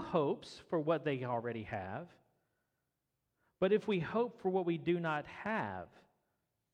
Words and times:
Hopes 0.00 0.60
for 0.68 0.80
what 0.80 1.04
they 1.04 1.24
already 1.24 1.62
have? 1.64 2.08
But 3.60 3.72
if 3.72 3.86
we 3.86 4.00
hope 4.00 4.40
for 4.40 4.48
what 4.48 4.66
we 4.66 4.78
do 4.78 4.98
not 4.98 5.26
have, 5.26 5.88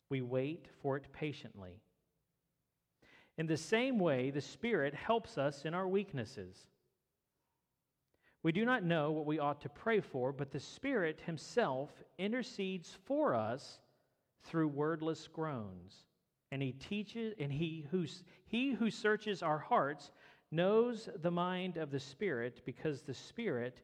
we 0.08 0.22
wait 0.22 0.66
for 0.80 0.96
it 0.96 1.12
patiently. 1.12 1.82
In 3.38 3.46
the 3.46 3.56
same 3.56 3.98
way, 3.98 4.30
the 4.30 4.40
Spirit 4.40 4.94
helps 4.94 5.36
us 5.36 5.64
in 5.64 5.74
our 5.74 5.88
weaknesses. 5.88 6.56
We 8.42 8.52
do 8.52 8.64
not 8.64 8.84
know 8.84 9.10
what 9.10 9.26
we 9.26 9.40
ought 9.40 9.60
to 9.62 9.68
pray 9.68 10.00
for, 10.00 10.32
but 10.32 10.52
the 10.52 10.60
Spirit 10.60 11.20
Himself 11.26 11.90
intercedes 12.18 12.96
for 13.04 13.34
us 13.34 13.80
through 14.44 14.68
wordless 14.68 15.26
groans. 15.26 16.04
And 16.52 16.62
He 16.62 16.72
teaches, 16.72 17.34
and 17.40 17.52
He 17.52 17.86
who, 17.90 18.06
he 18.46 18.72
who 18.72 18.90
searches 18.90 19.42
our 19.42 19.58
hearts 19.58 20.12
knows 20.50 21.08
the 21.22 21.30
mind 21.30 21.76
of 21.76 21.90
the 21.90 22.00
Spirit, 22.00 22.62
because 22.64 23.02
the 23.02 23.14
Spirit 23.14 23.80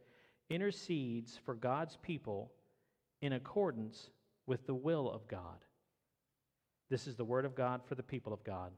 intercedes 0.50 1.38
for 1.44 1.54
God's 1.54 1.96
people 2.02 2.52
in 3.20 3.32
accordance 3.32 4.10
with 4.46 4.66
the 4.66 4.74
will 4.74 5.10
of 5.10 5.26
God. 5.28 5.64
This 6.90 7.06
is 7.06 7.16
the 7.16 7.24
word 7.24 7.44
of 7.44 7.54
God 7.54 7.80
for 7.86 7.94
the 7.94 8.02
people 8.02 8.32
of 8.32 8.44
God. 8.44 8.70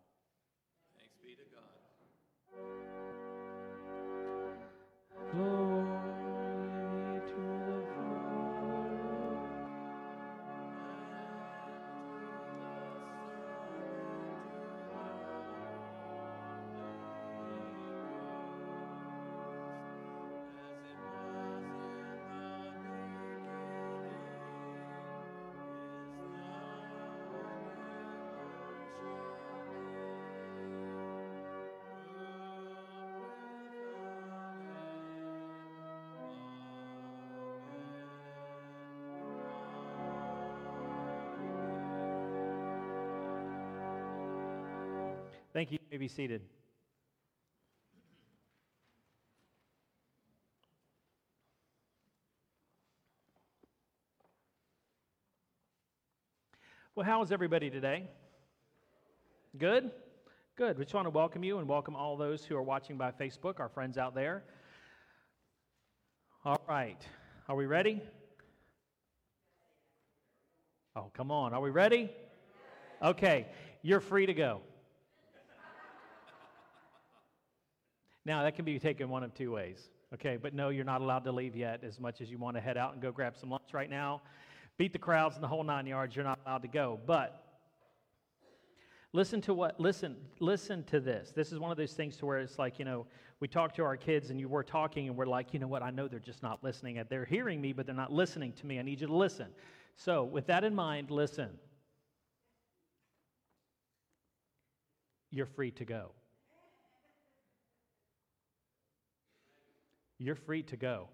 Thanks 0.96 1.16
be 1.24 1.34
to 1.34 1.42
God. 1.52 2.72
Glory. 5.32 5.73
May 45.94 45.98
be 45.98 46.08
seated. 46.08 46.40
Well, 56.96 57.06
how 57.06 57.22
is 57.22 57.30
everybody 57.30 57.70
today? 57.70 58.08
Good? 59.56 59.92
Good. 60.56 60.78
We 60.78 60.84
just 60.84 60.94
want 60.94 61.06
to 61.06 61.10
welcome 61.10 61.44
you 61.44 61.58
and 61.58 61.68
welcome 61.68 61.94
all 61.94 62.16
those 62.16 62.44
who 62.44 62.56
are 62.56 62.62
watching 62.62 62.96
by 62.96 63.12
Facebook, 63.12 63.60
our 63.60 63.68
friends 63.68 63.96
out 63.96 64.16
there. 64.16 64.42
All 66.44 66.60
right. 66.68 67.00
Are 67.48 67.54
we 67.54 67.66
ready? 67.66 68.02
Oh, 70.96 71.12
come 71.16 71.30
on. 71.30 71.54
Are 71.54 71.60
we 71.60 71.70
ready? 71.70 72.10
Okay. 73.00 73.46
You're 73.82 74.00
free 74.00 74.26
to 74.26 74.34
go. 74.34 74.60
Now, 78.26 78.42
that 78.42 78.54
can 78.56 78.64
be 78.64 78.78
taken 78.78 79.08
one 79.10 79.22
of 79.22 79.34
two 79.34 79.52
ways, 79.52 79.90
okay? 80.14 80.38
But 80.40 80.54
no, 80.54 80.70
you're 80.70 80.84
not 80.84 81.02
allowed 81.02 81.24
to 81.24 81.32
leave 81.32 81.54
yet 81.54 81.84
as 81.84 82.00
much 82.00 82.20
as 82.20 82.30
you 82.30 82.38
want 82.38 82.56
to 82.56 82.60
head 82.60 82.78
out 82.78 82.94
and 82.94 83.02
go 83.02 83.12
grab 83.12 83.36
some 83.36 83.50
lunch 83.50 83.74
right 83.74 83.90
now. 83.90 84.22
Beat 84.78 84.92
the 84.92 84.98
crowds 84.98 85.36
in 85.36 85.42
the 85.42 85.48
whole 85.48 85.62
nine 85.62 85.86
yards, 85.86 86.16
you're 86.16 86.24
not 86.24 86.38
allowed 86.46 86.62
to 86.62 86.68
go. 86.68 86.98
But 87.06 87.44
listen 89.12 89.40
to 89.42 89.54
what 89.54 89.78
listen 89.78 90.16
listen 90.40 90.82
to 90.84 91.00
this. 91.00 91.32
This 91.34 91.52
is 91.52 91.58
one 91.58 91.70
of 91.70 91.76
those 91.76 91.92
things 91.92 92.16
to 92.16 92.26
where 92.26 92.40
it's 92.40 92.58
like 92.58 92.78
you 92.78 92.84
know 92.84 93.06
we 93.40 93.46
talk 93.46 93.74
to 93.74 93.84
our 93.84 93.96
kids 93.96 94.30
and 94.30 94.40
you 94.40 94.48
were 94.48 94.64
talking 94.64 95.06
and 95.06 95.16
we're 95.16 95.26
like 95.26 95.52
you 95.52 95.60
know 95.60 95.68
what? 95.68 95.82
I 95.82 95.90
know 95.90 96.08
they're 96.08 96.18
just 96.18 96.42
not 96.42 96.64
listening. 96.64 97.00
They're 97.08 97.24
hearing 97.24 97.60
me 97.60 97.72
but 97.72 97.86
they're 97.86 97.94
not 97.94 98.12
listening 98.12 98.52
to 98.54 98.66
me. 98.66 98.78
I 98.78 98.82
need 98.82 99.00
you 99.00 99.06
to 99.06 99.14
listen. 99.14 99.46
So 99.96 100.24
with 100.24 100.46
that 100.48 100.64
in 100.64 100.74
mind 100.74 101.10
listen. 101.10 101.50
You're 105.30 105.46
free 105.46 105.70
to 105.72 105.84
go 105.84 106.10
You're 110.24 110.34
free 110.34 110.62
to 110.64 110.76
go. 110.78 111.08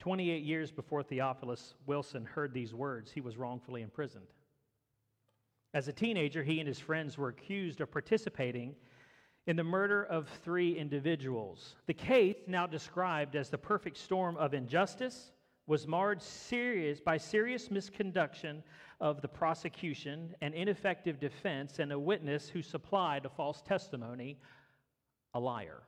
28 0.00 0.42
years 0.42 0.72
before 0.72 1.04
Theophalis 1.04 1.74
Wilson 1.86 2.24
heard 2.24 2.52
these 2.52 2.74
words, 2.74 3.12
he 3.12 3.20
was 3.20 3.36
wrongfully 3.36 3.82
imprisoned. 3.82 4.26
As 5.74 5.86
a 5.86 5.92
teenager, 5.92 6.42
he 6.42 6.58
and 6.58 6.66
his 6.66 6.80
friends 6.80 7.16
were 7.16 7.28
accused 7.28 7.80
of 7.80 7.92
participating 7.92 8.74
in 9.46 9.54
the 9.54 9.62
murder 9.62 10.02
of 10.02 10.28
three 10.42 10.76
individuals. 10.76 11.76
The 11.86 11.94
case, 11.94 12.34
now 12.48 12.66
described 12.66 13.36
as 13.36 13.48
the 13.48 13.58
perfect 13.58 13.98
storm 13.98 14.36
of 14.38 14.54
injustice, 14.54 15.30
was 15.68 15.86
marred 15.86 16.20
serious, 16.20 17.00
by 17.00 17.16
serious 17.16 17.70
misconduction 17.70 18.64
of 19.00 19.22
the 19.22 19.28
prosecution, 19.28 20.34
an 20.40 20.52
ineffective 20.52 21.20
defense, 21.20 21.78
and 21.78 21.92
a 21.92 21.98
witness 21.98 22.48
who 22.48 22.60
supplied 22.60 23.24
a 23.24 23.28
false 23.28 23.62
testimony 23.62 24.36
a 25.34 25.40
liar. 25.40 25.82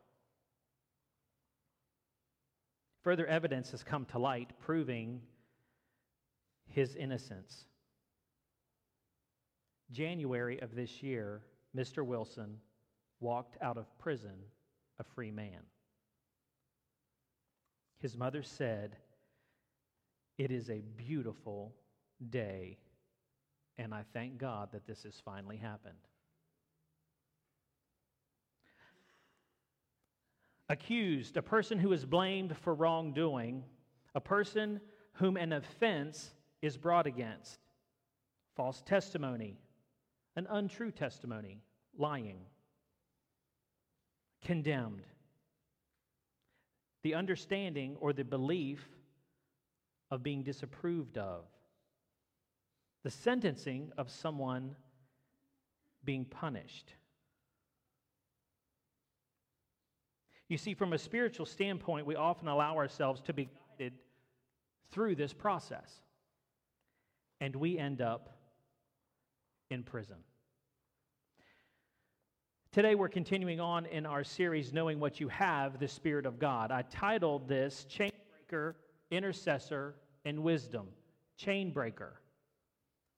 Further 3.03 3.27
evidence 3.27 3.71
has 3.73 3.83
come 3.83 4.07
to 4.07 4.19
light 4.19 4.51
proving 4.61 5.21
his 6.67 6.97
innocence. 6.97 7.67
January 9.91 10.61
of 10.61 10.75
this 10.75 11.03
year, 11.03 11.43
Mr. 11.77 12.05
Wilson 12.05 12.57
walked 13.21 13.57
out 13.63 13.77
of 13.77 13.99
prison 13.99 14.37
a 14.99 15.05
free 15.05 15.31
man. 15.31 15.61
His 17.99 18.17
mother 18.17 18.43
said, 18.43 18.97
It 20.39 20.51
is 20.51 20.71
a 20.71 20.83
beautiful 20.97 21.75
day, 22.31 22.79
and 23.77 23.93
I 23.93 24.05
thank 24.13 24.39
God 24.39 24.71
that 24.73 24.87
this 24.87 25.03
has 25.05 25.21
finally 25.25 25.57
happened. 25.57 25.95
Accused, 30.69 31.37
a 31.37 31.43
person 31.43 31.79
who 31.79 31.93
is 31.93 32.05
blamed 32.05 32.57
for 32.57 32.75
wrongdoing, 32.75 33.65
a 34.15 34.21
person 34.21 34.81
whom 35.15 35.37
an 35.37 35.53
offense 35.53 36.33
is 36.63 36.77
brought 36.77 37.07
against, 37.07 37.59
false 38.57 38.83
testimony, 38.83 39.59
an 40.37 40.47
untrue 40.51 40.91
testimony, 40.91 41.63
lying, 41.97 42.39
condemned, 44.43 45.07
the 47.03 47.15
understanding 47.15 47.97
or 48.01 48.13
the 48.13 48.25
belief 48.25 48.89
of 50.11 50.23
being 50.23 50.43
disapproved 50.43 51.19
of, 51.19 51.45
the 53.03 53.11
sentencing 53.11 53.93
of 53.99 54.11
someone 54.11 54.75
being 56.05 56.25
punished. 56.25 56.95
You 60.49 60.59
see, 60.59 60.75
from 60.75 60.93
a 60.93 60.99
spiritual 60.99 61.47
standpoint, 61.47 62.07
we 62.07 62.17
often 62.17 62.49
allow 62.49 62.77
ourselves 62.77 63.21
to 63.23 63.33
be 63.33 63.49
guided 63.79 63.95
through 64.91 65.15
this 65.17 65.33
process, 65.33 65.91
and 67.41 67.57
we 67.57 67.79
end 67.79 68.01
up 68.01 68.29
in 69.71 69.83
prison. 69.83 70.17
Today, 72.73 72.95
we're 72.95 73.09
continuing 73.09 73.61
on 73.61 73.87
in 73.87 74.05
our 74.05 74.25
series, 74.25 74.73
Knowing 74.73 75.01
What 75.01 75.21
You 75.21 75.29
Have, 75.29 75.79
the 75.79 75.89
Spirit 75.89 76.27
of 76.27 76.39
God. 76.39 76.71
I 76.71 76.83
titled 76.83 77.49
this 77.49 77.87
Chainbreaker, 77.89 78.75
Intercessor, 79.11 79.95
and 80.25 80.43
Wisdom. 80.43 80.89
Chainbreaker. 81.41 82.11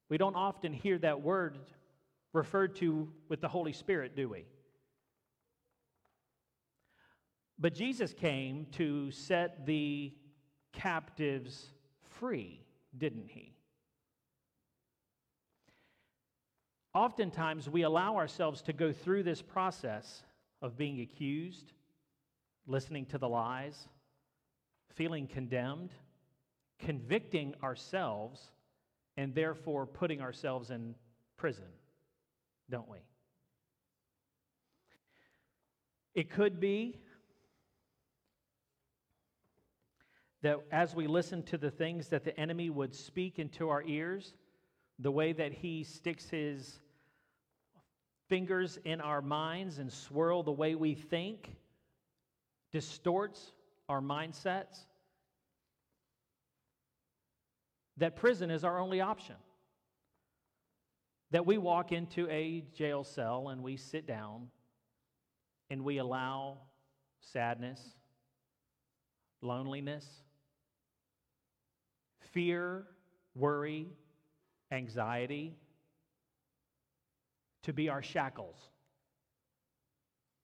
We 0.08 0.18
don't 0.18 0.36
often 0.36 0.72
hear 0.72 0.98
that 0.98 1.22
word 1.22 1.58
referred 2.32 2.76
to 2.76 3.08
with 3.28 3.40
the 3.40 3.48
Holy 3.48 3.72
Spirit, 3.72 4.14
do 4.14 4.28
we? 4.28 4.44
But 7.58 7.74
Jesus 7.74 8.12
came 8.12 8.66
to 8.72 9.10
set 9.10 9.64
the 9.64 10.12
captives 10.72 11.70
free, 12.02 12.60
didn't 12.96 13.28
he? 13.28 13.54
Oftentimes, 16.94 17.68
we 17.68 17.82
allow 17.82 18.16
ourselves 18.16 18.62
to 18.62 18.72
go 18.72 18.92
through 18.92 19.22
this 19.22 19.42
process 19.42 20.22
of 20.62 20.76
being 20.76 21.00
accused, 21.00 21.72
listening 22.66 23.04
to 23.06 23.18
the 23.18 23.28
lies, 23.28 23.88
feeling 24.94 25.26
condemned, 25.26 25.90
convicting 26.78 27.54
ourselves, 27.62 28.50
and 29.16 29.34
therefore 29.34 29.86
putting 29.86 30.20
ourselves 30.20 30.70
in 30.70 30.94
prison, 31.36 31.68
don't 32.70 32.88
we? 32.88 32.98
It 36.14 36.30
could 36.30 36.60
be 36.60 36.98
that 40.46 40.60
as 40.70 40.94
we 40.94 41.08
listen 41.08 41.42
to 41.42 41.58
the 41.58 41.72
things 41.72 42.06
that 42.06 42.22
the 42.22 42.38
enemy 42.38 42.70
would 42.70 42.94
speak 42.94 43.40
into 43.40 43.68
our 43.68 43.82
ears, 43.82 44.32
the 45.00 45.10
way 45.10 45.32
that 45.32 45.52
he 45.52 45.82
sticks 45.82 46.30
his 46.30 46.78
fingers 48.28 48.78
in 48.84 49.00
our 49.00 49.20
minds 49.20 49.78
and 49.78 49.92
swirl 49.92 50.44
the 50.44 50.52
way 50.52 50.76
we 50.76 50.94
think, 50.94 51.56
distorts 52.70 53.54
our 53.88 54.00
mindsets, 54.00 54.86
that 57.96 58.14
prison 58.14 58.48
is 58.48 58.62
our 58.62 58.78
only 58.78 59.00
option. 59.00 59.34
That 61.32 61.44
we 61.44 61.58
walk 61.58 61.90
into 61.90 62.30
a 62.30 62.62
jail 62.72 63.02
cell 63.02 63.48
and 63.48 63.64
we 63.64 63.76
sit 63.76 64.06
down 64.06 64.46
and 65.70 65.82
we 65.82 65.98
allow 65.98 66.58
sadness, 67.18 67.80
loneliness, 69.42 70.22
fear, 72.36 72.84
worry, 73.34 73.88
anxiety 74.70 75.56
to 77.62 77.72
be 77.72 77.88
our 77.88 78.02
shackles. 78.02 78.58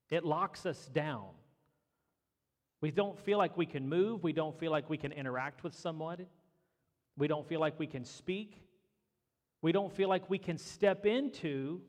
It 0.09 0.25
locks 0.25 0.65
us 0.65 0.89
down. 0.95 1.27
We 2.81 2.93
don't 2.93 3.19
feel 3.19 3.37
like 3.37 3.59
we 3.59 3.67
can 3.67 3.87
move. 3.91 4.23
We 4.23 4.33
don't 4.33 4.59
feel 4.59 4.71
like 4.71 4.89
we 4.89 4.97
can 4.97 5.13
interact 5.13 5.63
with 5.63 5.75
someone. 5.75 6.25
We 7.19 7.29
don't 7.29 7.47
feel 7.47 7.61
like 7.61 7.79
we 7.79 7.87
can 7.87 8.07
speak. 8.07 8.57
We 9.61 9.71
don't 9.71 9.93
feel 9.93 10.09
like 10.09 10.31
we 10.31 10.39
can 10.39 10.57
step 10.57 11.05
into 11.05 11.83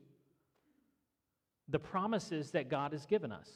the 1.66 1.78
promises 1.78 2.50
that 2.50 2.68
God 2.68 2.92
has 2.92 3.06
given 3.06 3.32
us. 3.32 3.48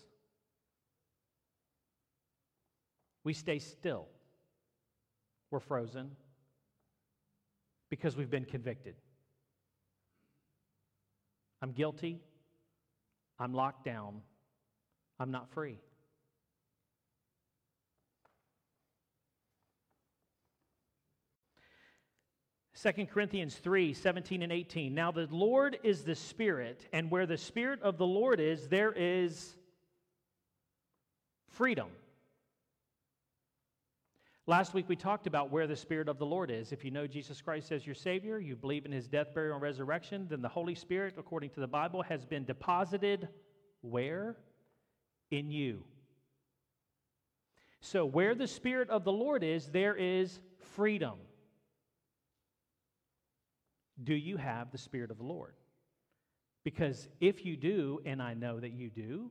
We 3.22 3.34
stay 3.34 3.58
still. 3.58 4.08
We're 5.50 5.60
frozen 5.60 6.12
because 7.90 8.16
we've 8.16 8.30
been 8.30 8.44
convicted. 8.44 8.94
I'm 11.62 11.72
guilty. 11.72 12.20
I'm 13.38 13.52
locked 13.52 13.84
down. 13.84 14.22
I'm 15.18 15.30
not 15.30 15.50
free. 15.50 15.78
Second 22.78 23.10
Corinthians 23.10 23.56
3 23.56 23.92
17 23.92 24.42
and 24.42 24.52
18. 24.52 24.94
Now 24.94 25.10
the 25.10 25.26
Lord 25.32 25.78
is 25.82 26.04
the 26.04 26.14
Spirit, 26.14 26.86
and 26.92 27.10
where 27.10 27.26
the 27.26 27.36
Spirit 27.36 27.82
of 27.82 27.98
the 27.98 28.06
Lord 28.06 28.38
is, 28.38 28.68
there 28.68 28.92
is 28.92 29.56
freedom. 31.48 31.88
Last 34.48 34.72
week 34.72 34.88
we 34.88 34.96
talked 34.96 35.26
about 35.26 35.50
where 35.50 35.66
the 35.66 35.76
Spirit 35.76 36.08
of 36.08 36.18
the 36.18 36.24
Lord 36.24 36.50
is. 36.50 36.72
If 36.72 36.82
you 36.82 36.90
know 36.90 37.06
Jesus 37.06 37.42
Christ 37.42 37.70
as 37.70 37.84
your 37.84 37.94
Savior, 37.94 38.38
you 38.38 38.56
believe 38.56 38.86
in 38.86 38.92
his 38.92 39.06
death, 39.06 39.34
burial, 39.34 39.56
and 39.56 39.62
resurrection, 39.62 40.26
then 40.30 40.40
the 40.40 40.48
Holy 40.48 40.74
Spirit, 40.74 41.16
according 41.18 41.50
to 41.50 41.60
the 41.60 41.66
Bible, 41.66 42.00
has 42.00 42.24
been 42.24 42.46
deposited 42.46 43.28
where? 43.82 44.38
In 45.30 45.50
you. 45.50 45.84
So, 47.82 48.06
where 48.06 48.34
the 48.34 48.46
Spirit 48.46 48.88
of 48.88 49.04
the 49.04 49.12
Lord 49.12 49.44
is, 49.44 49.66
there 49.66 49.94
is 49.94 50.40
freedom. 50.74 51.18
Do 54.02 54.14
you 54.14 54.38
have 54.38 54.72
the 54.72 54.78
Spirit 54.78 55.10
of 55.10 55.18
the 55.18 55.24
Lord? 55.24 55.52
Because 56.64 57.06
if 57.20 57.44
you 57.44 57.54
do, 57.54 58.00
and 58.06 58.22
I 58.22 58.32
know 58.32 58.60
that 58.60 58.72
you 58.72 58.88
do, 58.88 59.30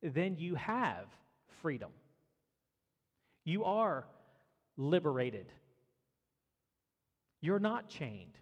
then 0.00 0.36
you 0.38 0.54
have 0.54 1.06
freedom. 1.60 1.90
You 3.44 3.64
are 3.64 4.06
liberated. 4.76 5.46
You're 7.40 7.58
not 7.58 7.88
chained. 7.88 8.38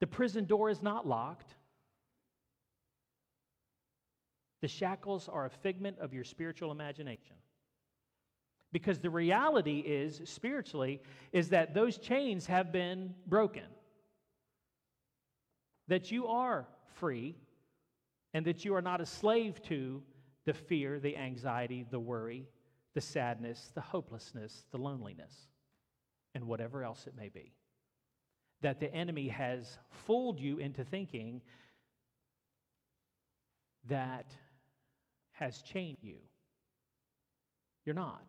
The 0.00 0.06
prison 0.06 0.46
door 0.46 0.70
is 0.70 0.82
not 0.82 1.06
locked. 1.06 1.54
The 4.62 4.68
shackles 4.68 5.28
are 5.28 5.46
a 5.46 5.50
figment 5.50 5.98
of 5.98 6.12
your 6.12 6.24
spiritual 6.24 6.72
imagination. 6.72 7.36
Because 8.72 8.98
the 8.98 9.10
reality 9.10 9.80
is, 9.80 10.20
spiritually, 10.24 11.00
is 11.32 11.48
that 11.48 11.74
those 11.74 11.98
chains 11.98 12.46
have 12.46 12.72
been 12.72 13.14
broken 13.26 13.64
that 15.90 16.12
you 16.12 16.28
are 16.28 16.68
free 16.94 17.34
and 18.32 18.46
that 18.46 18.64
you 18.64 18.74
are 18.76 18.80
not 18.80 19.00
a 19.00 19.06
slave 19.06 19.60
to 19.60 20.00
the 20.46 20.54
fear, 20.54 21.00
the 21.00 21.16
anxiety, 21.16 21.84
the 21.90 21.98
worry, 21.98 22.46
the 22.94 23.00
sadness, 23.00 23.70
the 23.74 23.80
hopelessness, 23.80 24.64
the 24.70 24.78
loneliness, 24.78 25.32
and 26.34 26.44
whatever 26.44 26.84
else 26.84 27.06
it 27.06 27.14
may 27.16 27.28
be. 27.28 27.52
That 28.62 28.80
the 28.80 28.92
enemy 28.92 29.28
has 29.28 29.78
fooled 30.06 30.38
you 30.40 30.58
into 30.58 30.84
thinking 30.84 31.40
that 33.88 34.26
has 35.32 35.62
chained 35.62 35.98
you. 36.02 36.16
You're 37.84 37.94
not. 37.94 38.22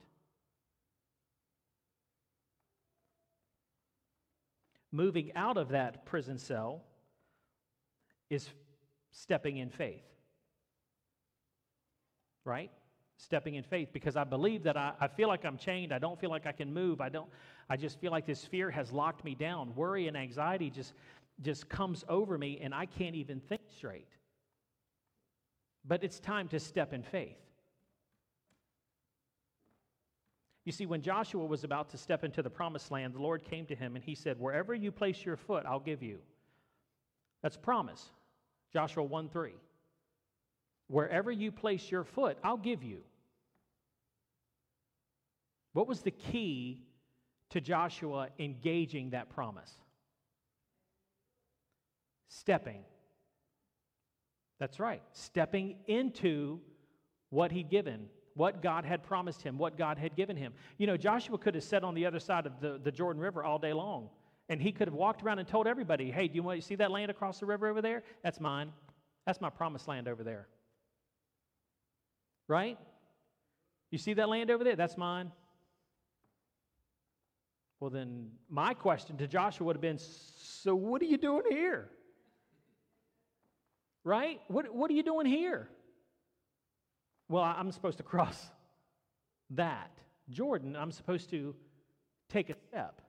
Moving 4.92 5.32
out 5.36 5.58
of 5.58 5.70
that 5.70 6.06
prison 6.06 6.38
cell 6.38 6.84
is 8.30 8.50
stepping 9.12 9.58
in 9.58 9.70
faith. 9.70 10.04
Right? 12.46 12.72
Stepping 13.24 13.54
in 13.54 13.64
faith 13.64 13.90
because 13.94 14.16
I 14.16 14.24
believe 14.24 14.64
that 14.64 14.76
I, 14.76 14.94
I 15.00 15.08
feel 15.08 15.28
like 15.28 15.46
I'm 15.46 15.56
chained. 15.56 15.94
I 15.94 16.00
don't 16.00 16.20
feel 16.20 16.32
like 16.32 16.48
I 16.48 16.52
can 16.52 16.74
move. 16.74 17.02
I 17.02 17.10
don't, 17.10 17.30
I 17.70 17.78
just 17.78 18.00
feel 18.00 18.10
like 18.10 18.26
this 18.26 18.44
fear 18.44 18.72
has 18.72 18.92
locked 18.92 19.24
me 19.24 19.36
down. 19.36 19.76
Worry 19.76 20.08
and 20.08 20.18
anxiety 20.18 20.72
just, 20.72 20.94
just 21.42 21.70
comes 21.70 22.04
over 22.10 22.36
me 22.40 22.60
and 22.64 22.74
I 22.74 22.88
can't 22.88 23.14
even 23.14 23.40
think 23.42 23.62
straight. 23.78 24.08
But 25.86 26.04
it's 26.04 26.20
time 26.20 26.48
to 26.48 26.60
step 26.60 26.94
in 26.94 27.04
faith. 27.04 27.38
You 30.66 30.72
see, 30.72 30.88
when 30.88 31.04
Joshua 31.04 31.46
was 31.46 31.64
about 31.64 31.90
to 31.92 32.00
step 32.00 32.24
into 32.24 32.42
the 32.42 32.50
promised 32.50 32.90
land, 32.90 33.14
the 33.14 33.22
Lord 33.22 33.44
came 33.44 33.68
to 33.68 33.76
him 33.76 33.96
and 33.96 34.04
he 34.04 34.16
said, 34.16 34.40
Wherever 34.40 34.74
you 34.74 34.92
place 34.92 35.24
your 35.24 35.38
foot, 35.38 35.64
I'll 35.68 35.80
give 35.80 36.02
you. 36.02 36.18
That's 37.44 37.58
promise. 37.58 38.04
Joshua 38.74 39.04
1 39.04 39.30
3. 39.30 39.52
Wherever 40.88 41.32
you 41.32 41.52
place 41.52 41.92
your 41.92 42.04
foot, 42.04 42.38
I'll 42.44 42.58
give 42.58 42.84
you. 42.84 43.02
What 45.74 45.88
was 45.88 46.02
the 46.02 46.12
key 46.12 46.82
to 47.52 47.62
Joshua 47.62 48.30
engaging 48.40 49.12
that 49.12 49.30
promise? 49.30 49.72
Stepping. 52.28 52.84
That's 54.60 54.80
right. 54.80 55.02
Stepping 55.12 55.76
into 55.88 56.60
what 57.30 57.52
he'd 57.52 57.70
given, 57.70 58.08
what 58.36 58.62
God 58.62 58.86
had 58.86 59.04
promised 59.04 59.42
him, 59.42 59.58
what 59.58 59.78
God 59.78 59.98
had 59.98 60.16
given 60.16 60.38
him. 60.38 60.54
You 60.78 60.88
know, 60.88 60.98
Joshua 60.98 61.38
could 61.38 61.56
have 61.56 61.64
sat 61.64 61.84
on 61.84 61.96
the 61.96 62.06
other 62.06 62.20
side 62.20 62.46
of 62.46 62.60
the, 62.60 62.80
the 62.82 62.92
Jordan 62.92 63.22
River 63.22 63.44
all 63.44 63.60
day 63.60 63.74
long 63.74 64.10
and 64.52 64.62
he 64.62 64.74
could 64.74 64.90
have 64.90 64.94
walked 64.94 65.24
around 65.24 65.40
and 65.40 65.48
told 65.48 65.66
everybody, 65.66 66.12
hey, 66.12 66.28
do 66.28 66.36
you 66.36 66.44
want 66.44 66.60
to 66.60 66.68
see 66.68 66.76
that 66.76 66.92
land 66.92 67.10
across 67.10 67.40
the 67.40 67.46
river 67.46 67.68
over 67.68 67.82
there? 67.82 68.04
That's 68.22 68.40
mine. 68.42 68.74
That's 69.26 69.40
my 69.40 69.50
promised 69.50 69.88
land 69.88 70.10
over 70.10 70.26
there. 70.26 70.46
Right? 72.50 72.78
You 73.92 73.98
see 73.98 74.14
that 74.16 74.28
land 74.28 74.52
over 74.52 74.66
there? 74.66 74.76
That's 74.76 74.98
mine. 74.98 75.32
Well, 77.82 77.90
then 77.90 78.30
my 78.48 78.76
question 78.76 79.18
to 79.18 79.28
Joshua 79.28 79.66
would 79.66 79.76
have 79.76 79.82
been 79.82 79.98
so 79.98 80.76
what 80.76 81.02
are 81.02 81.06
you 81.06 81.18
doing 81.18 81.42
here? 81.50 81.90
Right? 84.04 84.40
What, 84.48 84.74
what 84.74 84.92
are 84.92 84.94
you 84.94 85.02
doing 85.02 85.26
here? 85.26 85.68
Well, 87.28 87.44
I'm 87.44 87.72
supposed 87.72 87.98
to 87.98 88.04
cross 88.04 88.46
that. 89.50 89.92
Jordan, 90.30 90.76
I'm 90.76 90.92
supposed 90.92 91.32
to 91.32 91.56
take 92.30 92.52
a 92.52 92.56
step. 92.70 93.02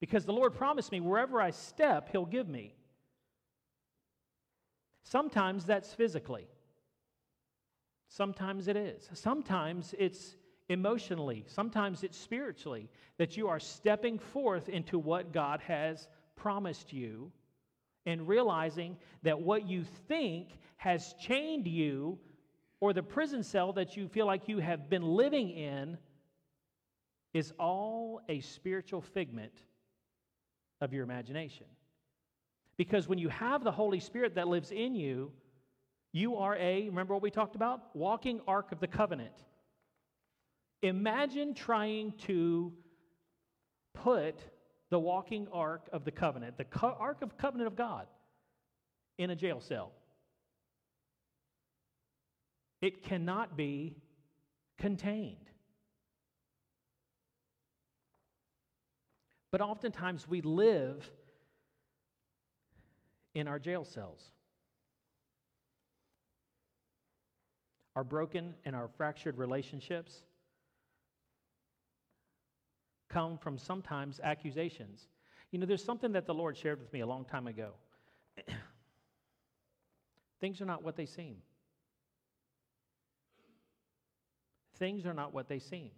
Because 0.00 0.24
the 0.24 0.32
Lord 0.32 0.54
promised 0.54 0.90
me 0.90 0.98
wherever 1.00 1.40
I 1.40 1.50
step, 1.50 2.08
He'll 2.10 2.26
give 2.26 2.48
me. 2.48 2.74
Sometimes 5.04 5.66
that's 5.66 5.94
physically, 5.94 6.48
sometimes 8.08 8.66
it 8.66 8.76
is. 8.76 9.08
Sometimes 9.12 9.94
it's 9.98 10.34
emotionally, 10.68 11.44
sometimes 11.48 12.02
it's 12.02 12.18
spiritually 12.18 12.88
that 13.18 13.36
you 13.36 13.48
are 13.48 13.60
stepping 13.60 14.18
forth 14.18 14.68
into 14.68 14.98
what 14.98 15.32
God 15.32 15.60
has 15.60 16.08
promised 16.36 16.92
you 16.92 17.32
and 18.06 18.28
realizing 18.28 18.96
that 19.22 19.40
what 19.40 19.66
you 19.66 19.84
think 20.08 20.48
has 20.76 21.14
chained 21.20 21.66
you 21.66 22.18
or 22.80 22.92
the 22.92 23.02
prison 23.02 23.42
cell 23.42 23.72
that 23.74 23.96
you 23.96 24.08
feel 24.08 24.26
like 24.26 24.48
you 24.48 24.58
have 24.58 24.90
been 24.90 25.02
living 25.02 25.50
in 25.50 25.98
is 27.32 27.52
all 27.58 28.20
a 28.28 28.40
spiritual 28.40 29.00
figment 29.00 29.52
of 30.80 30.92
your 30.92 31.04
imagination. 31.04 31.66
Because 32.76 33.08
when 33.08 33.18
you 33.18 33.28
have 33.28 33.64
the 33.64 33.72
Holy 33.72 34.00
Spirit 34.00 34.34
that 34.34 34.48
lives 34.48 34.70
in 34.70 34.94
you, 34.94 35.32
You 36.16 36.36
are 36.36 36.56
a, 36.56 36.88
remember 36.88 37.12
what 37.12 37.24
we 37.24 37.30
talked 37.32 37.56
about? 37.56 37.80
Walking 37.92 38.40
Ark 38.46 38.70
of 38.70 38.78
the 38.78 38.86
Covenant. 38.86 39.34
Imagine 40.84 41.54
trying 41.54 42.12
to 42.26 42.70
put 43.94 44.38
the 44.90 44.98
walking 44.98 45.48
Ark 45.50 45.88
of 45.94 46.04
the 46.04 46.10
Covenant, 46.10 46.58
the 46.58 46.64
co- 46.64 46.94
Ark 47.00 47.22
of 47.22 47.38
Covenant 47.38 47.68
of 47.68 47.74
God, 47.74 48.06
in 49.16 49.30
a 49.30 49.34
jail 49.34 49.62
cell. 49.62 49.92
It 52.82 53.02
cannot 53.02 53.56
be 53.56 53.96
contained. 54.76 55.48
But 59.50 59.62
oftentimes 59.62 60.28
we 60.28 60.42
live 60.42 61.10
in 63.34 63.48
our 63.48 63.58
jail 63.58 63.86
cells. 63.86 64.20
Our 67.96 68.04
broken 68.04 68.52
and 68.66 68.76
our 68.76 68.88
fractured 68.98 69.38
relationships 69.38 70.24
come 73.14 73.38
from 73.38 73.56
sometimes 73.56 74.20
accusations. 74.22 75.06
You 75.52 75.60
know, 75.60 75.66
there's 75.66 75.84
something 75.84 76.12
that 76.12 76.26
the 76.26 76.34
Lord 76.34 76.56
shared 76.56 76.80
with 76.80 76.92
me 76.92 77.00
a 77.00 77.06
long 77.06 77.24
time 77.24 77.46
ago. 77.46 77.70
Things 80.40 80.60
are 80.60 80.64
not 80.64 80.82
what 80.82 80.96
they 80.96 81.06
seem. 81.06 81.36
Things 84.78 85.06
are 85.06 85.14
not 85.14 85.32
what 85.32 85.48
they 85.48 85.60
seem. 85.60 85.90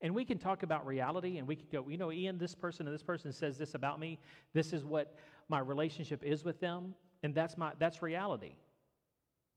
And 0.00 0.14
we 0.14 0.24
can 0.24 0.38
talk 0.38 0.62
about 0.62 0.86
reality 0.86 1.38
and 1.38 1.48
we 1.48 1.56
can 1.56 1.66
go, 1.72 1.88
you 1.88 1.96
know, 1.96 2.12
Ian, 2.12 2.38
this 2.38 2.54
person 2.54 2.86
and 2.86 2.94
this 2.94 3.02
person 3.02 3.32
says 3.32 3.58
this 3.58 3.74
about 3.74 3.98
me. 3.98 4.20
This 4.52 4.72
is 4.72 4.84
what 4.84 5.16
my 5.48 5.58
relationship 5.58 6.22
is 6.22 6.44
with 6.44 6.60
them, 6.60 6.94
and 7.24 7.34
that's 7.34 7.58
my 7.58 7.72
that's 7.80 8.02
reality. 8.02 8.52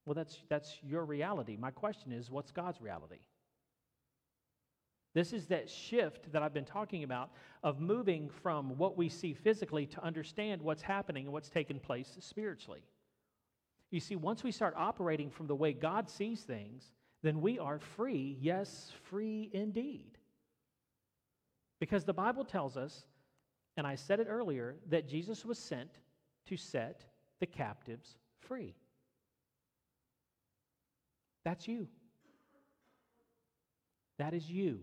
Well, 0.05 0.15
that's 0.15 0.39
that's 0.49 0.79
your 0.81 1.05
reality. 1.05 1.55
My 1.55 1.71
question 1.71 2.11
is, 2.11 2.31
what's 2.31 2.51
God's 2.51 2.81
reality? 2.81 3.19
This 5.13 5.33
is 5.33 5.47
that 5.47 5.69
shift 5.69 6.31
that 6.31 6.43
I've 6.43 6.53
been 6.53 6.65
talking 6.65 7.03
about 7.03 7.31
of 7.63 7.79
moving 7.79 8.29
from 8.29 8.77
what 8.77 8.97
we 8.97 9.09
see 9.09 9.33
physically 9.33 9.85
to 9.87 10.03
understand 10.03 10.61
what's 10.61 10.83
happening 10.83 11.25
and 11.25 11.33
what's 11.33 11.49
taking 11.49 11.79
place 11.79 12.15
spiritually. 12.19 12.83
You 13.91 13.99
see, 13.99 14.15
once 14.15 14.43
we 14.43 14.51
start 14.51 14.75
operating 14.77 15.31
from 15.31 15.47
the 15.47 15.55
way 15.55 15.73
God 15.73 16.09
sees 16.09 16.41
things, 16.41 16.91
then 17.23 17.41
we 17.41 17.57
are 17.57 17.79
free, 17.79 18.37
yes, 18.39 18.91
free 19.09 19.49
indeed. 19.51 20.17
Because 21.79 22.03
the 22.03 22.13
Bible 22.13 22.45
tells 22.45 22.77
us, 22.77 23.05
and 23.77 23.87
I 23.87 23.95
said 23.95 24.19
it 24.19 24.27
earlier, 24.29 24.75
that 24.89 25.07
Jesus 25.07 25.43
was 25.43 25.57
sent 25.57 25.89
to 26.47 26.55
set 26.55 27.03
the 27.39 27.45
captives 27.45 28.17
free. 28.39 28.75
That's 31.43 31.67
you. 31.67 31.87
That 34.17 34.33
is 34.33 34.49
you. 34.49 34.81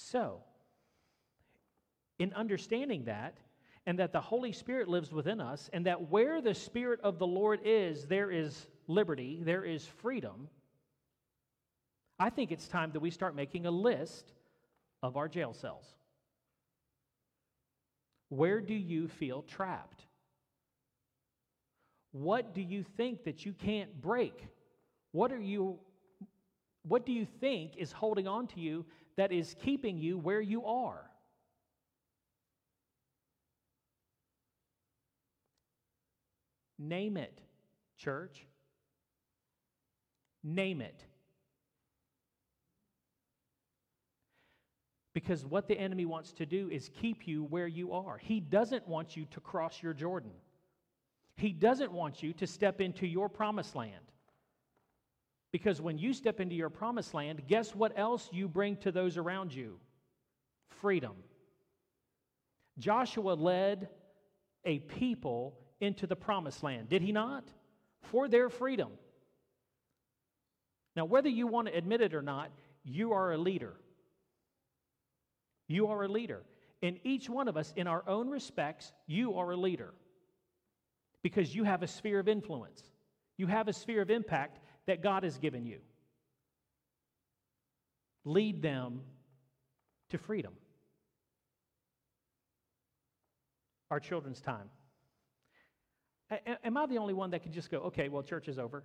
So, 0.00 0.44
in 2.20 2.32
understanding 2.34 3.06
that, 3.06 3.36
and 3.84 3.98
that 3.98 4.12
the 4.12 4.20
Holy 4.20 4.52
Spirit 4.52 4.86
lives 4.86 5.12
within 5.12 5.40
us, 5.40 5.68
and 5.72 5.86
that 5.86 6.08
where 6.08 6.40
the 6.40 6.54
Spirit 6.54 7.00
of 7.02 7.18
the 7.18 7.26
Lord 7.26 7.58
is, 7.64 8.04
there 8.04 8.30
is 8.30 8.68
liberty, 8.86 9.40
there 9.42 9.64
is 9.64 9.84
freedom, 9.84 10.48
I 12.16 12.30
think 12.30 12.52
it's 12.52 12.68
time 12.68 12.92
that 12.92 13.00
we 13.00 13.10
start 13.10 13.34
making 13.34 13.66
a 13.66 13.72
list 13.72 14.32
of 15.02 15.16
our 15.16 15.26
jail 15.26 15.52
cells. 15.52 15.86
Where 18.28 18.60
do 18.60 18.74
you 18.74 19.08
feel 19.08 19.42
trapped? 19.42 20.04
What 22.12 22.54
do 22.54 22.62
you 22.62 22.84
think 22.96 23.24
that 23.24 23.44
you 23.44 23.52
can't 23.52 24.00
break? 24.00 24.46
What 25.10 25.32
are 25.32 25.40
you 25.40 25.80
what 26.88 27.04
do 27.04 27.12
you 27.12 27.26
think 27.40 27.76
is 27.76 27.92
holding 27.92 28.26
on 28.26 28.46
to 28.48 28.60
you 28.60 28.84
that 29.18 29.32
is 29.32 29.56
keeping 29.64 29.98
you 29.98 30.16
where 30.16 30.40
you 30.40 30.64
are? 30.64 31.10
Name 36.78 37.16
it, 37.16 37.40
church. 37.98 38.46
Name 40.44 40.80
it. 40.80 41.04
Because 45.14 45.44
what 45.44 45.66
the 45.66 45.76
enemy 45.76 46.06
wants 46.06 46.32
to 46.34 46.46
do 46.46 46.70
is 46.70 46.88
keep 47.00 47.26
you 47.26 47.42
where 47.42 47.66
you 47.66 47.92
are. 47.92 48.18
He 48.18 48.38
doesn't 48.38 48.86
want 48.86 49.16
you 49.16 49.24
to 49.32 49.40
cross 49.40 49.82
your 49.82 49.94
Jordan. 49.94 50.30
He 51.34 51.52
doesn't 51.52 51.90
want 51.90 52.22
you 52.22 52.32
to 52.34 52.46
step 52.46 52.80
into 52.80 53.04
your 53.04 53.28
promised 53.28 53.74
land. 53.74 54.12
Because 55.50 55.80
when 55.80 55.98
you 55.98 56.12
step 56.12 56.40
into 56.40 56.54
your 56.54 56.68
promised 56.68 57.14
land, 57.14 57.42
guess 57.46 57.74
what 57.74 57.98
else 57.98 58.28
you 58.32 58.48
bring 58.48 58.76
to 58.78 58.92
those 58.92 59.16
around 59.16 59.54
you? 59.54 59.78
Freedom. 60.80 61.14
Joshua 62.78 63.32
led 63.32 63.88
a 64.64 64.78
people 64.78 65.58
into 65.80 66.06
the 66.06 66.16
promised 66.16 66.62
land, 66.62 66.88
did 66.88 67.02
he 67.02 67.12
not? 67.12 67.44
For 68.02 68.28
their 68.28 68.50
freedom. 68.50 68.90
Now, 70.94 71.04
whether 71.04 71.28
you 71.28 71.46
want 71.46 71.68
to 71.68 71.76
admit 71.76 72.00
it 72.00 72.14
or 72.14 72.22
not, 72.22 72.50
you 72.84 73.12
are 73.12 73.32
a 73.32 73.38
leader. 73.38 73.74
You 75.66 75.88
are 75.88 76.02
a 76.04 76.08
leader. 76.08 76.42
In 76.82 76.98
each 77.04 77.28
one 77.28 77.48
of 77.48 77.56
us, 77.56 77.72
in 77.76 77.86
our 77.86 78.02
own 78.08 78.28
respects, 78.28 78.92
you 79.06 79.34
are 79.34 79.52
a 79.52 79.56
leader 79.56 79.94
because 81.22 81.54
you 81.54 81.64
have 81.64 81.82
a 81.82 81.86
sphere 81.86 82.20
of 82.20 82.28
influence. 82.28 82.82
You 83.36 83.46
have 83.46 83.68
a 83.68 83.72
sphere 83.72 84.02
of 84.02 84.10
impact 84.10 84.60
that 84.88 85.02
God 85.02 85.22
has 85.22 85.36
given 85.36 85.66
you. 85.66 85.80
Lead 88.24 88.62
them 88.62 89.02
to 90.08 90.16
freedom. 90.16 90.54
Our 93.90 94.00
children's 94.00 94.40
time. 94.40 94.70
am 96.64 96.76
I 96.78 96.86
the 96.86 96.96
only 96.96 97.12
one 97.12 97.30
that 97.30 97.42
can 97.42 97.52
just 97.52 97.70
go, 97.70 97.78
okay, 97.80 98.08
well, 98.08 98.22
church 98.22 98.48
is 98.48 98.58
over? 98.58 98.82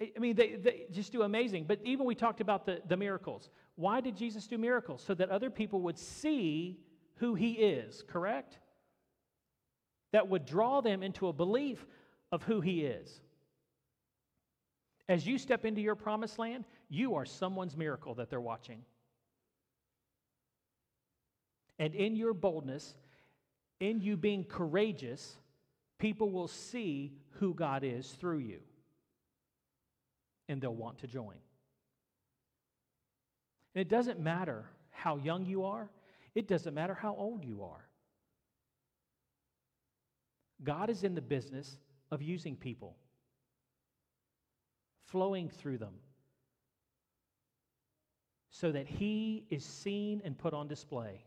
I 0.00 0.18
mean, 0.18 0.36
they, 0.36 0.56
they 0.56 0.86
just 0.90 1.12
do 1.12 1.20
amazing. 1.20 1.64
But 1.64 1.80
even 1.84 2.06
we 2.06 2.14
talked 2.14 2.40
about 2.40 2.64
the, 2.64 2.80
the 2.88 2.96
miracles. 2.96 3.50
Why 3.76 4.00
did 4.00 4.16
Jesus 4.16 4.46
do 4.46 4.56
miracles? 4.56 5.04
So 5.06 5.12
that 5.14 5.28
other 5.28 5.50
people 5.50 5.82
would 5.82 5.98
see 5.98 6.80
who 7.16 7.34
he 7.34 7.52
is, 7.52 8.02
correct? 8.08 8.58
That 10.12 10.28
would 10.28 10.46
draw 10.46 10.80
them 10.80 11.02
into 11.02 11.28
a 11.28 11.32
belief 11.32 11.86
of 12.32 12.42
who 12.44 12.62
he 12.62 12.86
is. 12.86 13.20
As 15.08 15.26
you 15.26 15.38
step 15.38 15.64
into 15.64 15.80
your 15.80 15.94
promised 15.94 16.38
land, 16.38 16.64
you 16.88 17.14
are 17.14 17.24
someone's 17.24 17.76
miracle 17.76 18.14
that 18.14 18.30
they're 18.30 18.40
watching. 18.40 18.82
And 21.78 21.94
in 21.94 22.16
your 22.16 22.32
boldness, 22.32 22.94
in 23.80 24.00
you 24.00 24.16
being 24.16 24.44
courageous, 24.44 25.36
people 25.98 26.30
will 26.30 26.48
see 26.48 27.12
who 27.32 27.52
God 27.54 27.82
is 27.84 28.10
through 28.12 28.38
you 28.38 28.60
and 30.48 30.60
they'll 30.60 30.74
want 30.74 30.98
to 30.98 31.06
join. 31.06 31.36
And 33.74 33.80
it 33.80 33.88
doesn't 33.88 34.20
matter 34.20 34.64
how 34.90 35.16
young 35.16 35.44
you 35.44 35.64
are, 35.64 35.90
it 36.34 36.46
doesn't 36.48 36.74
matter 36.74 36.94
how 36.94 37.14
old 37.16 37.44
you 37.44 37.62
are. 37.64 37.88
God 40.62 40.88
is 40.90 41.02
in 41.04 41.14
the 41.14 41.20
business 41.20 41.78
of 42.10 42.22
using 42.22 42.56
people, 42.56 42.96
flowing 45.06 45.48
through 45.48 45.78
them, 45.78 45.94
so 48.50 48.72
that 48.72 48.86
He 48.86 49.44
is 49.50 49.64
seen 49.64 50.22
and 50.24 50.36
put 50.36 50.54
on 50.54 50.68
display. 50.68 51.24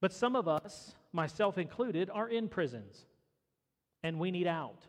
But 0.00 0.12
some 0.12 0.36
of 0.36 0.46
us, 0.46 0.94
myself 1.12 1.58
included, 1.58 2.10
are 2.10 2.28
in 2.28 2.48
prisons 2.48 3.06
and 4.02 4.20
we 4.20 4.30
need 4.30 4.46
out. 4.46 4.86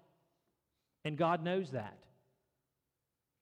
And 1.05 1.17
God 1.17 1.43
knows 1.43 1.71
that. 1.71 1.97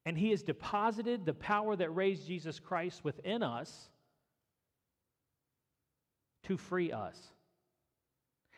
And 0.05 0.17
He 0.17 0.29
has 0.29 0.43
deposited 0.43 1.25
the 1.25 1.33
power 1.33 1.75
that 1.75 1.89
raised 1.89 2.27
Jesus 2.27 2.59
Christ 2.59 3.03
within 3.03 3.41
us 3.43 3.89
to 6.43 6.55
free 6.55 6.91
us. 6.91 7.19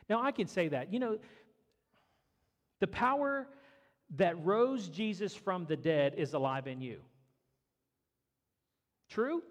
Now, 0.10 0.22
I 0.22 0.31
can 0.31 0.48
say 0.48 0.67
that. 0.67 0.93
You 0.93 1.00
know, 1.00 1.17
the 2.79 2.88
power 2.88 3.48
that 4.15 4.43
rose 4.46 4.88
Jesus 4.88 5.36
from 5.36 5.65
the 5.65 5.75
dead 5.75 6.13
is 6.17 6.34
alive 6.34 6.67
in 6.67 6.81
you. 6.81 7.00
True? 9.10 9.41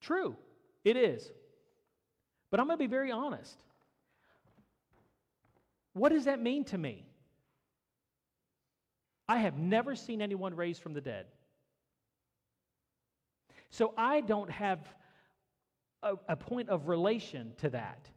True. 0.00 0.36
It 0.84 0.96
is. 0.96 1.30
But 2.50 2.60
I'm 2.60 2.66
going 2.66 2.78
to 2.78 2.82
be 2.82 2.90
very 2.90 3.10
honest. 3.10 3.56
What 5.94 6.10
does 6.10 6.24
that 6.24 6.40
mean 6.40 6.64
to 6.66 6.78
me? 6.78 7.06
I 9.28 9.38
have 9.38 9.56
never 9.56 9.94
seen 9.94 10.20
anyone 10.20 10.54
raised 10.54 10.82
from 10.82 10.92
the 10.92 11.00
dead. 11.00 11.26
So 13.70 13.94
I 13.96 14.20
don't 14.20 14.50
have 14.50 14.80
a, 16.02 16.14
a 16.28 16.36
point 16.36 16.68
of 16.68 16.88
relation 16.88 17.54
to 17.58 17.70
that. 17.70 18.08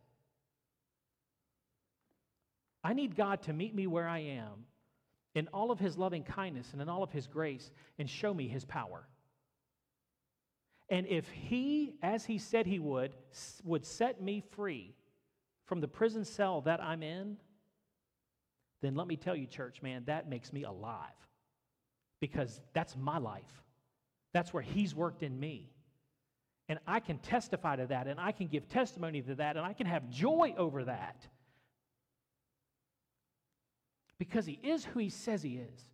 I 2.84 2.93
need 2.93 3.15
God 3.15 3.41
to 3.43 3.53
meet 3.53 3.75
me 3.75 3.88
where 3.88 4.07
I 4.07 4.19
am 4.19 4.65
in 5.36 5.48
all 5.53 5.72
of 5.72 5.79
his 5.79 5.98
loving 5.98 6.24
kindness 6.24 6.69
and 6.74 6.81
in 6.81 6.89
all 6.89 7.03
of 7.03 7.12
his 7.12 7.27
grace 7.27 7.69
and 8.00 8.10
show 8.10 8.34
me 8.34 8.48
his 8.48 8.65
power. 8.65 9.07
And 10.89 11.05
if 11.07 11.29
he, 11.29 11.96
as 12.01 12.25
he 12.25 12.38
said 12.38 12.65
he 12.65 12.79
would, 12.79 13.13
would 13.63 13.86
set 13.86 14.22
me 14.22 14.41
free 14.51 14.96
from 15.65 15.81
the 15.81 15.88
prison 15.88 16.24
cell 16.24 16.62
that 16.62 16.81
I'm 16.81 17.03
in, 17.03 17.38
then 18.81 18.96
let 18.96 19.07
me 19.07 19.17
tell 19.17 19.36
you, 19.36 19.48
church, 19.48 19.81
man, 19.81 20.03
that 20.05 20.29
makes 20.29 20.53
me 20.53 20.63
alive 20.63 21.12
because 22.19 22.62
that's 22.74 22.96
my 22.96 23.17
life. 23.17 23.63
That's 24.34 24.53
where 24.53 24.63
he's 24.63 24.96
worked 24.96 25.24
in 25.24 25.39
me. 25.39 25.72
And 26.69 26.79
I 26.88 27.00
can 27.00 27.17
testify 27.19 27.77
to 27.77 27.88
that, 27.88 28.07
and 28.07 28.19
I 28.19 28.31
can 28.31 28.48
give 28.48 28.67
testimony 28.67 29.22
to 29.22 29.36
that, 29.36 29.55
and 29.57 29.65
I 29.65 29.74
can 29.74 29.88
have 29.88 30.10
joy 30.10 30.53
over 30.57 30.84
that 30.86 31.27
because 34.19 34.45
he 34.45 34.59
is 34.63 34.86
who 34.86 35.00
he 35.00 35.09
says 35.09 35.41
he 35.43 35.57
is. 35.57 35.86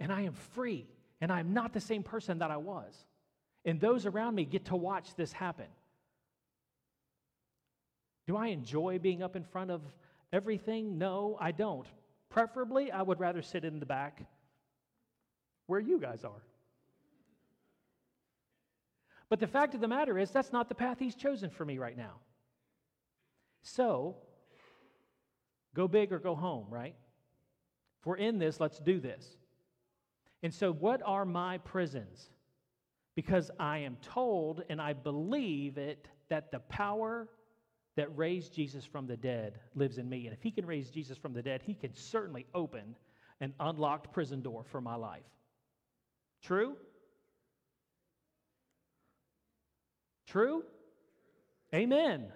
And 0.00 0.12
I 0.12 0.22
am 0.22 0.34
free, 0.54 0.86
and 1.20 1.32
I 1.32 1.40
am 1.40 1.54
not 1.54 1.72
the 1.72 1.80
same 1.80 2.02
person 2.02 2.38
that 2.38 2.50
I 2.50 2.56
was. 2.56 2.94
And 3.64 3.80
those 3.80 4.06
around 4.06 4.34
me 4.34 4.44
get 4.44 4.66
to 4.66 4.76
watch 4.76 5.14
this 5.14 5.32
happen. 5.32 5.66
Do 8.26 8.36
I 8.36 8.48
enjoy 8.48 8.98
being 8.98 9.22
up 9.22 9.36
in 9.36 9.44
front 9.44 9.70
of 9.70 9.82
everything? 10.32 10.98
No, 10.98 11.36
I 11.40 11.52
don't. 11.52 11.86
Preferably, 12.30 12.90
I 12.90 13.02
would 13.02 13.20
rather 13.20 13.42
sit 13.42 13.64
in 13.64 13.78
the 13.80 13.86
back 13.86 14.22
where 15.66 15.80
you 15.80 15.98
guys 16.00 16.24
are. 16.24 16.42
But 19.28 19.40
the 19.40 19.46
fact 19.46 19.74
of 19.74 19.80
the 19.80 19.88
matter 19.88 20.18
is, 20.18 20.30
that's 20.30 20.52
not 20.52 20.68
the 20.68 20.74
path 20.74 20.98
he's 20.98 21.14
chosen 21.14 21.50
for 21.50 21.64
me 21.64 21.78
right 21.78 21.96
now. 21.96 22.20
So, 23.62 24.16
Go 25.74 25.88
big 25.88 26.12
or 26.12 26.18
go 26.18 26.34
home, 26.34 26.66
right? 26.70 26.94
If 28.00 28.06
we're 28.06 28.16
in 28.16 28.38
this, 28.38 28.60
let's 28.60 28.78
do 28.78 29.00
this. 29.00 29.36
And 30.42 30.52
so, 30.52 30.72
what 30.72 31.02
are 31.04 31.24
my 31.24 31.58
prisons? 31.58 32.30
Because 33.16 33.50
I 33.58 33.78
am 33.78 33.96
told 34.02 34.62
and 34.68 34.80
I 34.80 34.92
believe 34.92 35.78
it 35.78 36.08
that 36.28 36.50
the 36.50 36.60
power 36.60 37.28
that 37.96 38.16
raised 38.16 38.52
Jesus 38.52 38.84
from 38.84 39.06
the 39.06 39.16
dead 39.16 39.60
lives 39.74 39.98
in 39.98 40.08
me. 40.08 40.26
And 40.26 40.34
if 40.34 40.42
he 40.42 40.50
can 40.50 40.66
raise 40.66 40.90
Jesus 40.90 41.16
from 41.16 41.32
the 41.32 41.42
dead, 41.42 41.62
he 41.62 41.74
can 41.74 41.94
certainly 41.94 42.46
open 42.54 42.96
an 43.40 43.54
unlocked 43.60 44.12
prison 44.12 44.42
door 44.42 44.64
for 44.64 44.80
my 44.80 44.96
life. 44.96 45.22
True? 46.42 46.76
True? 50.26 50.64
Amen. 51.72 52.26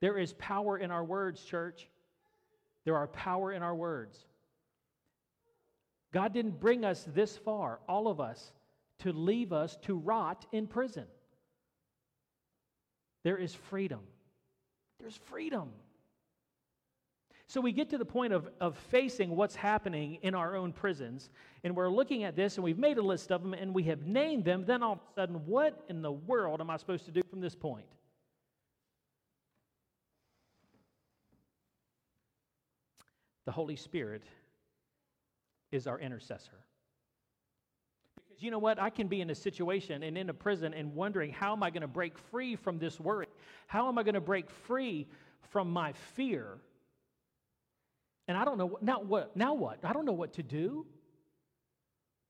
There 0.00 0.18
is 0.18 0.32
power 0.34 0.76
in 0.76 0.90
our 0.90 1.04
words, 1.04 1.42
church. 1.42 1.88
There 2.88 2.96
are 2.96 3.08
power 3.08 3.52
in 3.52 3.62
our 3.62 3.74
words. 3.74 4.18
God 6.10 6.32
didn't 6.32 6.58
bring 6.58 6.86
us 6.86 7.04
this 7.06 7.36
far, 7.36 7.80
all 7.86 8.08
of 8.08 8.18
us, 8.18 8.54
to 9.00 9.12
leave 9.12 9.52
us 9.52 9.76
to 9.82 9.94
rot 9.94 10.46
in 10.52 10.66
prison. 10.66 11.04
There 13.24 13.36
is 13.36 13.52
freedom. 13.52 14.00
There's 15.00 15.18
freedom. 15.26 15.68
So 17.46 17.60
we 17.60 17.72
get 17.72 17.90
to 17.90 17.98
the 17.98 18.06
point 18.06 18.32
of, 18.32 18.48
of 18.58 18.78
facing 18.90 19.36
what's 19.36 19.54
happening 19.54 20.20
in 20.22 20.34
our 20.34 20.56
own 20.56 20.72
prisons, 20.72 21.28
and 21.64 21.76
we're 21.76 21.90
looking 21.90 22.24
at 22.24 22.36
this, 22.36 22.56
and 22.56 22.64
we've 22.64 22.78
made 22.78 22.96
a 22.96 23.02
list 23.02 23.30
of 23.30 23.42
them, 23.42 23.52
and 23.52 23.74
we 23.74 23.82
have 23.82 24.06
named 24.06 24.46
them. 24.46 24.64
Then 24.64 24.82
all 24.82 24.94
of 24.94 24.98
a 24.98 25.20
sudden, 25.20 25.44
what 25.44 25.84
in 25.90 26.00
the 26.00 26.12
world 26.12 26.62
am 26.62 26.70
I 26.70 26.78
supposed 26.78 27.04
to 27.04 27.10
do 27.10 27.20
from 27.28 27.42
this 27.42 27.54
point? 27.54 27.84
The 33.48 33.52
Holy 33.52 33.76
Spirit 33.76 34.24
is 35.72 35.86
our 35.86 35.98
intercessor. 35.98 36.58
Because 38.28 38.42
you 38.42 38.50
know 38.50 38.58
what? 38.58 38.78
I 38.78 38.90
can 38.90 39.08
be 39.08 39.22
in 39.22 39.30
a 39.30 39.34
situation 39.34 40.02
and 40.02 40.18
in 40.18 40.28
a 40.28 40.34
prison 40.34 40.74
and 40.74 40.94
wondering, 40.94 41.32
how 41.32 41.54
am 41.54 41.62
I 41.62 41.70
going 41.70 41.80
to 41.80 41.88
break 41.88 42.18
free 42.18 42.56
from 42.56 42.78
this 42.78 43.00
worry? 43.00 43.26
How 43.66 43.88
am 43.88 43.96
I 43.96 44.02
going 44.02 44.16
to 44.16 44.20
break 44.20 44.50
free 44.50 45.08
from 45.50 45.70
my 45.70 45.94
fear? 46.14 46.58
And 48.26 48.36
I 48.36 48.44
don't 48.44 48.58
know, 48.58 48.76
now 48.82 49.00
what? 49.00 49.34
Now 49.34 49.54
what? 49.54 49.78
I 49.82 49.94
don't 49.94 50.04
know 50.04 50.12
what 50.12 50.34
to 50.34 50.42
do. 50.42 50.84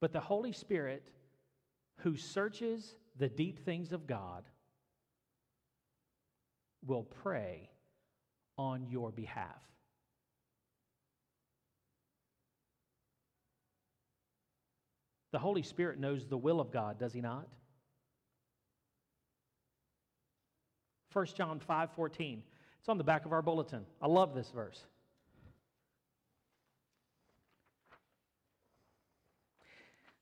But 0.00 0.12
the 0.12 0.20
Holy 0.20 0.52
Spirit, 0.52 1.02
who 1.96 2.16
searches 2.16 2.94
the 3.18 3.28
deep 3.28 3.58
things 3.64 3.92
of 3.92 4.06
God, 4.06 4.44
will 6.86 7.02
pray 7.02 7.70
on 8.56 8.86
your 8.88 9.10
behalf. 9.10 9.64
The 15.32 15.38
Holy 15.38 15.62
Spirit 15.62 15.98
knows 15.98 16.26
the 16.26 16.38
will 16.38 16.60
of 16.60 16.70
God, 16.70 16.98
does 16.98 17.12
he 17.12 17.20
not? 17.20 17.46
1 21.12 21.26
John 21.36 21.60
5 21.60 21.92
14. 21.92 22.42
It's 22.78 22.88
on 22.88 22.98
the 22.98 23.04
back 23.04 23.24
of 23.24 23.32
our 23.32 23.42
bulletin. 23.42 23.84
I 24.00 24.06
love 24.06 24.34
this 24.34 24.50
verse. 24.50 24.84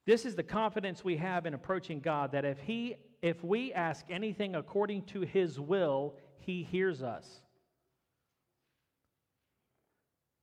This 0.06 0.24
is 0.24 0.36
the 0.36 0.42
confidence 0.42 1.04
we 1.04 1.16
have 1.16 1.46
in 1.46 1.54
approaching 1.54 2.00
God 2.00 2.32
that 2.32 2.44
if 2.44 2.58
he 2.60 2.96
if 3.22 3.42
we 3.42 3.72
ask 3.72 4.06
anything 4.08 4.54
according 4.54 5.02
to 5.06 5.22
his 5.22 5.58
will, 5.58 6.14
he 6.38 6.62
hears 6.62 7.02
us. 7.02 7.40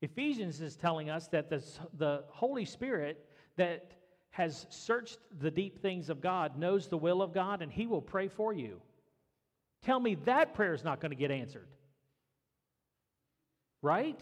Ephesians 0.02 0.60
is 0.60 0.76
telling 0.76 1.10
us 1.10 1.28
that 1.30 1.50
the, 1.50 1.64
the 1.98 2.26
Holy 2.28 2.66
Spirit 2.66 3.26
that 3.56 3.94
has 4.34 4.66
searched 4.70 5.20
the 5.40 5.52
deep 5.52 5.80
things 5.80 6.10
of 6.10 6.20
God, 6.20 6.58
knows 6.58 6.88
the 6.88 6.98
will 6.98 7.22
of 7.22 7.36
God, 7.36 7.62
and 7.62 7.72
he 7.72 7.86
will 7.86 8.02
pray 8.02 8.28
for 8.28 8.52
you. 8.52 8.82
Tell 9.84 10.00
me 10.00 10.16
that 10.26 10.56
prayer 10.56 10.74
is 10.74 10.84
not 10.84 11.00
going 11.00 11.12
to 11.12 11.16
get 11.16 11.30
answered. 11.30 11.68
Right? 13.84 14.20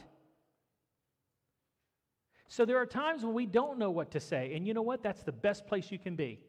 So 2.49 2.65
there 2.65 2.77
are 2.77 2.85
times 2.85 3.23
when 3.23 3.33
we 3.33 3.45
don't 3.45 3.79
know 3.79 3.89
what 3.89 4.11
to 4.11 4.19
say. 4.19 4.53
And 4.53 4.67
you 4.67 4.73
know 4.73 4.81
what? 4.81 5.01
That's 5.01 5.23
the 5.23 5.31
best 5.31 5.65
place 5.65 5.89
you 5.93 5.97
can 5.97 6.17
be. 6.17 6.41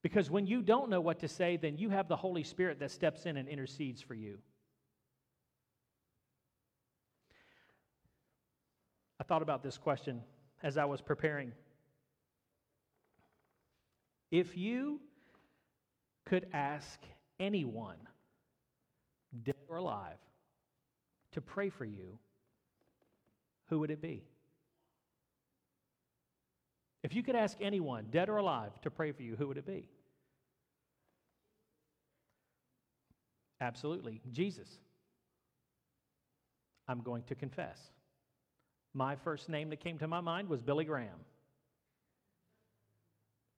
Because 0.00 0.30
when 0.30 0.46
you 0.46 0.62
don't 0.62 0.88
know 0.88 1.02
what 1.02 1.18
to 1.18 1.28
say, 1.28 1.58
then 1.58 1.76
you 1.76 1.90
have 1.90 2.08
the 2.08 2.16
Holy 2.16 2.44
Spirit 2.44 2.80
that 2.80 2.90
steps 2.90 3.26
in 3.26 3.36
and 3.36 3.46
intercedes 3.46 4.00
for 4.00 4.14
you. 4.14 4.38
I 9.20 9.24
thought 9.24 9.42
about 9.42 9.62
this 9.62 9.76
question 9.76 10.22
as 10.62 10.78
I 10.78 10.86
was 10.86 11.02
preparing 11.02 11.52
if 14.30 14.56
you 14.56 15.00
could 16.26 16.46
ask 16.52 17.00
anyone, 17.38 17.96
dead 19.42 19.56
or 19.68 19.76
alive, 19.76 20.18
to 21.32 21.40
pray 21.40 21.70
for 21.70 21.84
you, 21.84 22.18
who 23.68 23.80
would 23.80 23.90
it 23.90 24.02
be? 24.02 24.24
If 27.02 27.14
you 27.14 27.22
could 27.22 27.36
ask 27.36 27.56
anyone, 27.60 28.06
dead 28.10 28.28
or 28.28 28.36
alive, 28.36 28.72
to 28.82 28.90
pray 28.90 29.12
for 29.12 29.22
you, 29.22 29.36
who 29.36 29.48
would 29.48 29.56
it 29.56 29.66
be? 29.66 29.88
Absolutely, 33.60 34.20
Jesus. 34.32 34.68
I'm 36.88 37.00
going 37.00 37.22
to 37.24 37.34
confess. 37.34 37.78
My 38.94 39.16
first 39.16 39.48
name 39.48 39.70
that 39.70 39.80
came 39.80 39.98
to 39.98 40.08
my 40.08 40.20
mind 40.20 40.48
was 40.48 40.60
Billy 40.62 40.84
Graham. 40.84 41.20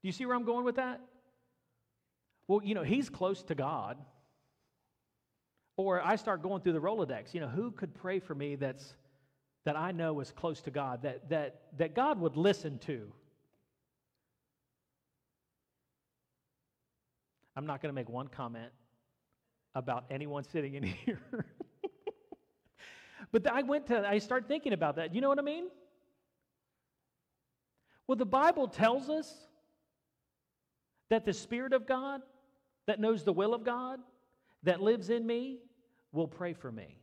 Do 0.03 0.09
you 0.09 0.13
see 0.13 0.27
where 0.27 0.35
I'm 0.35 0.45
going 0.45 0.65
with 0.65 0.77
that? 0.77 1.01
Well, 2.49 2.61
you 2.65 2.75
know, 2.75 2.83
he's 2.83 3.09
close 3.09 3.43
to 3.45 3.55
God. 3.55 3.99
Or 5.77 6.03
I 6.03 6.17
start 6.17 6.43
going 6.43 6.61
through 6.61 6.75
the 6.75 6.81
Rolodex. 6.81 7.33
You 7.33 7.41
know, 7.41 7.49
who 7.49 7.71
could 7.71 7.95
pray 7.95 8.19
for 8.19 8.35
me 8.35 8.57
that's 8.57 8.95
that 9.65 9.77
I 9.77 9.93
know 9.93 10.19
is 10.21 10.33
close 10.33 10.61
to 10.63 10.71
God, 10.71 11.03
that 11.03 11.31
that 11.31 11.63
that 11.79 11.95
God 11.95 12.21
would 12.21 12.37
listen 12.37 12.79
to? 12.81 13.13
I'm 17.55 17.67
not 17.67 17.81
going 17.81 17.91
to 17.91 17.95
make 17.95 18.09
one 18.09 18.29
comment 18.29 18.73
about 19.75 20.05
anyone 20.11 20.45
sitting 20.45 20.75
in 20.75 20.83
here. 21.07 21.21
but 23.31 23.47
I 23.47 23.63
went 23.63 23.87
to 23.87 24.07
I 24.07 24.19
started 24.19 24.49
thinking 24.49 24.73
about 24.73 24.97
that. 24.97 25.15
You 25.15 25.21
know 25.21 25.29
what 25.29 25.39
I 25.39 25.43
mean? 25.43 25.69
Well, 28.07 28.17
the 28.17 28.27
Bible 28.27 28.67
tells 28.67 29.09
us 29.09 29.33
that 31.13 31.27
the 31.27 31.33
Spirit 31.35 31.75
of 31.75 31.87
God, 31.87 32.23
that 32.87 32.99
knows 32.99 33.23
the 33.23 33.35
will 33.35 33.53
of 33.53 33.65
God, 33.65 34.01
that 34.63 34.81
lives 34.81 35.11
in 35.11 35.27
me, 35.27 35.59
will 36.11 36.27
pray 36.27 36.55
for 36.55 36.73
me. 36.73 36.97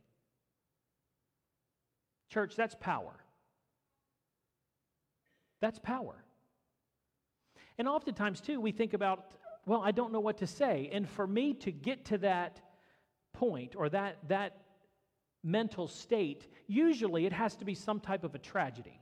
Church, 2.28 2.56
that's 2.56 2.74
power. 2.80 3.14
That's 5.60 5.78
power. 5.78 6.24
And 7.78 7.86
oftentimes, 7.86 8.40
too, 8.40 8.60
we 8.60 8.72
think 8.72 8.94
about 8.94 9.30
well, 9.64 9.82
I 9.84 9.92
don't 9.92 10.12
know 10.12 10.20
what 10.20 10.38
to 10.38 10.46
say. 10.48 10.90
And 10.92 11.08
for 11.08 11.24
me 11.24 11.54
to 11.54 11.70
get 11.70 12.06
to 12.06 12.18
that 12.18 12.60
point 13.32 13.76
or 13.76 13.90
that, 13.90 14.16
that 14.26 14.56
mental 15.44 15.86
state, 15.86 16.48
usually 16.66 17.26
it 17.26 17.32
has 17.32 17.54
to 17.56 17.64
be 17.64 17.74
some 17.74 18.00
type 18.00 18.24
of 18.24 18.34
a 18.34 18.38
tragedy, 18.38 19.00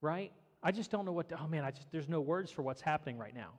right? 0.00 0.30
I 0.62 0.72
just 0.72 0.90
don't 0.90 1.04
know 1.04 1.12
what 1.12 1.28
to, 1.30 1.40
oh 1.40 1.48
man, 1.48 1.64
I 1.64 1.70
just, 1.70 1.90
there's 1.90 2.08
no 2.08 2.20
words 2.20 2.50
for 2.50 2.62
what's 2.62 2.82
happening 2.82 3.16
right 3.16 3.34
now. 3.34 3.52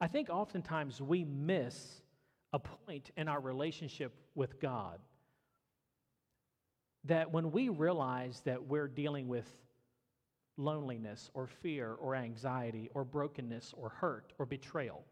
I 0.00 0.06
think 0.06 0.30
oftentimes 0.30 1.00
we 1.00 1.24
miss 1.24 2.00
a 2.52 2.58
point 2.58 3.10
in 3.16 3.28
our 3.28 3.40
relationship 3.40 4.12
with 4.34 4.60
God 4.60 4.98
that 7.04 7.30
when 7.32 7.50
we 7.50 7.68
realize 7.68 8.40
that 8.44 8.66
we're 8.66 8.88
dealing 8.88 9.28
with 9.28 9.46
loneliness 10.56 11.30
or 11.34 11.46
fear 11.46 11.94
or 11.94 12.14
anxiety 12.14 12.90
or 12.94 13.04
brokenness 13.04 13.74
or 13.76 13.88
hurt 13.88 14.32
or 14.38 14.46
betrayal, 14.46 15.04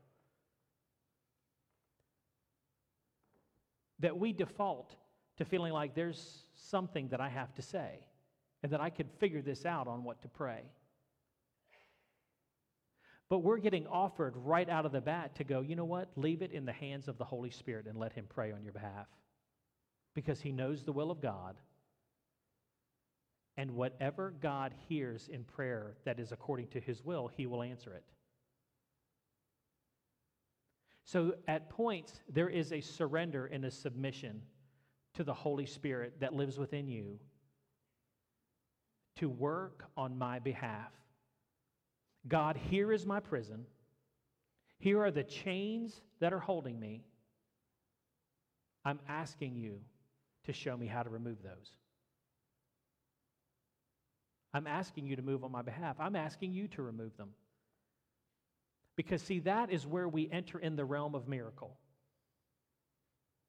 that 4.00 4.16
we 4.16 4.32
default 4.32 4.94
to 5.38 5.44
feeling 5.44 5.72
like 5.72 5.94
there's 5.94 6.44
something 6.54 7.08
that 7.08 7.20
I 7.20 7.28
have 7.28 7.54
to 7.54 7.62
say 7.62 8.00
and 8.62 8.72
that 8.72 8.80
I 8.80 8.90
could 8.90 9.08
figure 9.18 9.40
this 9.40 9.64
out 9.64 9.86
on 9.86 10.04
what 10.04 10.20
to 10.22 10.28
pray. 10.28 10.62
But 13.28 13.40
we're 13.40 13.58
getting 13.58 13.86
offered 13.86 14.34
right 14.36 14.68
out 14.68 14.86
of 14.86 14.92
the 14.92 15.00
bat 15.00 15.36
to 15.36 15.44
go, 15.44 15.60
you 15.60 15.76
know 15.76 15.84
what? 15.84 16.08
Leave 16.16 16.42
it 16.42 16.50
in 16.50 16.64
the 16.64 16.72
hands 16.72 17.08
of 17.08 17.18
the 17.18 17.24
Holy 17.24 17.50
Spirit 17.50 17.86
and 17.86 17.98
let 17.98 18.12
Him 18.12 18.24
pray 18.28 18.52
on 18.52 18.64
your 18.64 18.72
behalf. 18.72 19.06
Because 20.14 20.40
He 20.40 20.50
knows 20.50 20.82
the 20.82 20.92
will 20.92 21.10
of 21.10 21.20
God. 21.20 21.56
And 23.56 23.72
whatever 23.72 24.32
God 24.40 24.72
hears 24.88 25.28
in 25.28 25.44
prayer 25.44 25.94
that 26.04 26.18
is 26.18 26.32
according 26.32 26.68
to 26.68 26.80
His 26.80 27.04
will, 27.04 27.30
He 27.36 27.46
will 27.46 27.62
answer 27.62 27.92
it. 27.92 28.04
So 31.04 31.34
at 31.46 31.70
points, 31.70 32.20
there 32.28 32.48
is 32.48 32.72
a 32.72 32.80
surrender 32.80 33.46
and 33.46 33.64
a 33.64 33.70
submission 33.70 34.42
to 35.18 35.24
the 35.24 35.34
Holy 35.34 35.66
Spirit 35.66 36.14
that 36.20 36.32
lives 36.32 36.58
within 36.58 36.86
you 36.86 37.18
to 39.16 39.28
work 39.28 39.82
on 39.96 40.16
my 40.16 40.38
behalf. 40.38 40.92
God, 42.28 42.56
here 42.56 42.92
is 42.92 43.04
my 43.04 43.18
prison. 43.18 43.66
Here 44.78 45.02
are 45.02 45.10
the 45.10 45.24
chains 45.24 46.00
that 46.20 46.32
are 46.32 46.38
holding 46.38 46.78
me. 46.78 47.02
I'm 48.84 49.00
asking 49.08 49.56
you 49.56 49.80
to 50.46 50.52
show 50.52 50.76
me 50.76 50.86
how 50.86 51.02
to 51.02 51.10
remove 51.10 51.42
those. 51.42 51.72
I'm 54.54 54.68
asking 54.68 55.08
you 55.08 55.16
to 55.16 55.22
move 55.22 55.42
on 55.42 55.50
my 55.50 55.62
behalf. 55.62 55.96
I'm 55.98 56.14
asking 56.14 56.52
you 56.52 56.68
to 56.68 56.82
remove 56.82 57.16
them. 57.16 57.30
Because, 58.94 59.20
see, 59.20 59.40
that 59.40 59.72
is 59.72 59.84
where 59.84 60.08
we 60.08 60.30
enter 60.30 60.60
in 60.60 60.76
the 60.76 60.84
realm 60.84 61.16
of 61.16 61.26
miracle. 61.26 61.76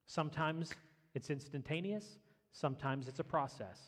Sometimes 0.08 0.72
it's 1.14 1.30
instantaneous, 1.30 2.18
sometimes 2.52 3.08
it's 3.08 3.20
a 3.20 3.24
process. 3.24 3.78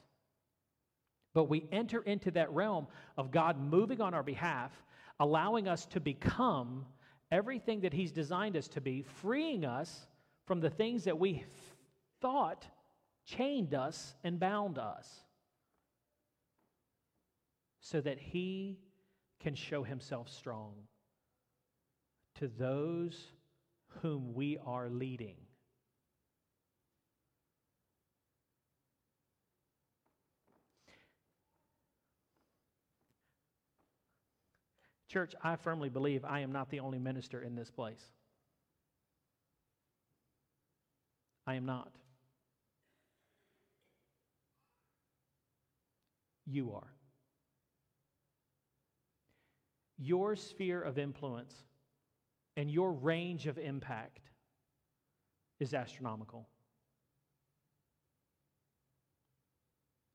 But 1.35 1.45
we 1.45 1.67
enter 1.73 2.03
into 2.03 2.31
that 2.33 2.53
realm 2.53 2.87
of 3.17 3.31
God 3.31 3.59
moving 3.59 4.01
on 4.01 4.15
our 4.15 4.23
behalf, 4.23 4.71
allowing 5.19 5.69
us 5.69 5.87
to 5.87 6.01
become 6.01 6.85
everything 7.31 7.81
that 7.81 7.93
He's 7.93 8.13
designed 8.13 8.57
us 8.57 8.69
to 8.69 8.81
be, 8.81 9.03
freeing 9.03 9.65
us 9.65 10.07
from 10.47 10.61
the 10.61 10.71
things 10.71 11.05
that 11.05 11.19
we 11.19 11.45
thought 12.21 12.67
chained 13.25 13.73
us 13.73 14.15
and 14.25 14.39
bound 14.39 14.79
us, 14.79 15.09
so 17.81 18.01
that 18.01 18.19
He 18.19 18.79
can 19.41 19.55
show 19.55 19.83
Himself 19.83 20.29
strong 20.29 20.75
to 22.35 22.49
those 22.49 23.33
whom 24.01 24.35
we 24.35 24.59
are 24.67 24.89
leading. 24.89 25.37
Church, 35.12 35.35
I 35.44 35.57
firmly 35.57 35.90
believe 35.90 36.25
I 36.25 36.40
am 36.40 36.53
not 36.53 36.70
the 36.70 36.81
only 36.81 36.98
minister 36.98 37.42
in 37.42 37.55
this 37.55 37.70
place. 37.70 38.03
I 41.46 41.55
am 41.57 41.66
not. 41.66 41.92
You 46.46 46.72
are. 46.72 46.94
Your 49.98 50.35
sphere 50.35 50.81
of 50.81 50.96
influence 50.96 51.55
and 52.57 52.70
your 52.70 52.92
range 52.92 53.46
of 53.46 53.59
impact 53.59 54.31
is 55.61 55.75
astronomical. 55.75 56.48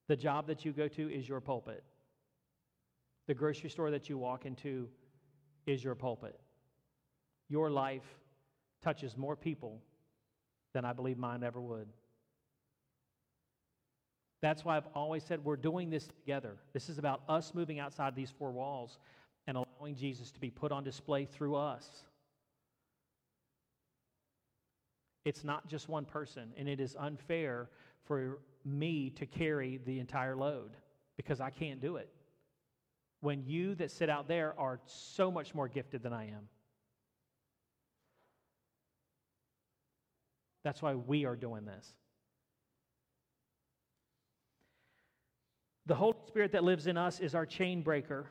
The 0.07 0.15
job 0.15 0.47
that 0.47 0.65
you 0.65 0.71
go 0.71 0.87
to 0.87 1.07
is 1.07 1.29
your 1.29 1.39
pulpit. 1.39 1.83
The 3.27 3.33
grocery 3.33 3.69
store 3.69 3.91
that 3.91 4.09
you 4.09 4.17
walk 4.17 4.45
into 4.45 4.87
is 5.65 5.83
your 5.83 5.95
pulpit. 5.95 6.39
Your 7.49 7.69
life 7.69 8.05
touches 8.81 9.17
more 9.17 9.35
people 9.35 9.81
than 10.73 10.85
I 10.85 10.93
believe 10.93 11.17
mine 11.17 11.43
ever 11.43 11.59
would. 11.59 11.87
That's 14.41 14.63
why 14.63 14.77
I've 14.77 14.87
always 14.93 15.23
said 15.23 15.43
we're 15.43 15.57
doing 15.57 15.89
this 15.89 16.07
together. 16.07 16.57
This 16.71 16.89
is 16.89 16.99
about 16.99 17.23
us 17.27 17.53
moving 17.53 17.79
outside 17.79 18.15
these 18.15 18.31
four 18.31 18.51
walls 18.51 18.99
and 19.45 19.57
allowing 19.57 19.95
Jesus 19.95 20.31
to 20.31 20.39
be 20.39 20.49
put 20.49 20.71
on 20.71 20.83
display 20.83 21.25
through 21.25 21.55
us. 21.55 22.03
It's 25.25 25.43
not 25.43 25.67
just 25.67 25.89
one 25.89 26.05
person, 26.05 26.53
and 26.55 26.69
it 26.69 26.79
is 26.79 26.95
unfair 26.97 27.69
for 28.05 28.39
me 28.63 29.09
to 29.11 29.25
carry 29.25 29.81
the 29.85 29.99
entire 29.99 30.35
load 30.35 30.77
because 31.17 31.41
I 31.41 31.49
can't 31.49 31.81
do 31.81 31.97
it 31.97 32.09
when 33.27 33.43
you 33.45 33.75
that 33.75 33.91
sit 33.91 34.09
out 34.09 34.29
there 34.29 34.57
are 34.57 34.79
so 34.85 35.29
much 35.29 35.53
more 35.53 35.67
gifted 35.67 36.01
than 36.01 36.13
I 36.13 36.27
am. 36.27 36.47
That's 40.63 40.81
why 40.81 40.95
we 40.95 41.25
are 41.25 41.35
doing 41.35 41.65
this. 41.65 41.93
The 45.87 45.95
Holy 45.95 46.15
Spirit 46.25 46.53
that 46.53 46.63
lives 46.63 46.87
in 46.87 46.95
us 46.95 47.19
is 47.19 47.35
our 47.35 47.45
chain 47.45 47.81
breaker. 47.81 48.27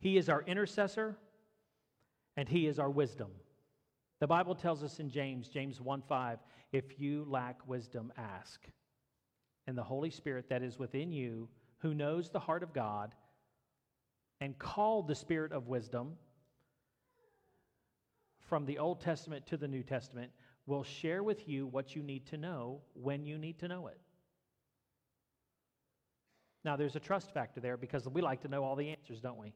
He 0.00 0.16
is 0.16 0.28
our 0.28 0.42
intercessor 0.48 1.16
and 2.36 2.48
he 2.48 2.66
is 2.66 2.80
our 2.80 2.90
wisdom. 2.90 3.30
The 4.18 4.26
Bible 4.26 4.56
tells 4.56 4.82
us 4.82 4.98
in 4.98 5.10
James, 5.10 5.46
James 5.46 5.80
1 5.80 6.02
5, 6.08 6.40
if 6.72 6.98
you 6.98 7.24
lack 7.28 7.60
wisdom, 7.68 8.12
ask. 8.18 8.66
And 9.68 9.78
the 9.78 9.84
Holy 9.84 10.10
Spirit 10.10 10.48
that 10.48 10.64
is 10.64 10.76
within 10.76 11.12
you 11.12 11.48
who 11.84 11.92
knows 11.92 12.30
the 12.30 12.40
heart 12.40 12.62
of 12.62 12.72
God 12.72 13.14
and 14.40 14.58
called 14.58 15.06
the 15.06 15.14
spirit 15.14 15.52
of 15.52 15.68
wisdom 15.68 16.14
from 18.48 18.64
the 18.64 18.78
Old 18.78 19.02
Testament 19.02 19.46
to 19.48 19.58
the 19.58 19.68
New 19.68 19.82
Testament 19.82 20.32
will 20.66 20.82
share 20.82 21.22
with 21.22 21.46
you 21.46 21.66
what 21.66 21.94
you 21.94 22.02
need 22.02 22.26
to 22.28 22.38
know 22.38 22.80
when 22.94 23.26
you 23.26 23.36
need 23.36 23.58
to 23.58 23.68
know 23.68 23.88
it. 23.88 23.98
Now, 26.64 26.74
there's 26.76 26.96
a 26.96 27.00
trust 27.00 27.34
factor 27.34 27.60
there 27.60 27.76
because 27.76 28.08
we 28.08 28.22
like 28.22 28.40
to 28.40 28.48
know 28.48 28.64
all 28.64 28.76
the 28.76 28.88
answers, 28.88 29.20
don't 29.20 29.38
we? 29.38 29.52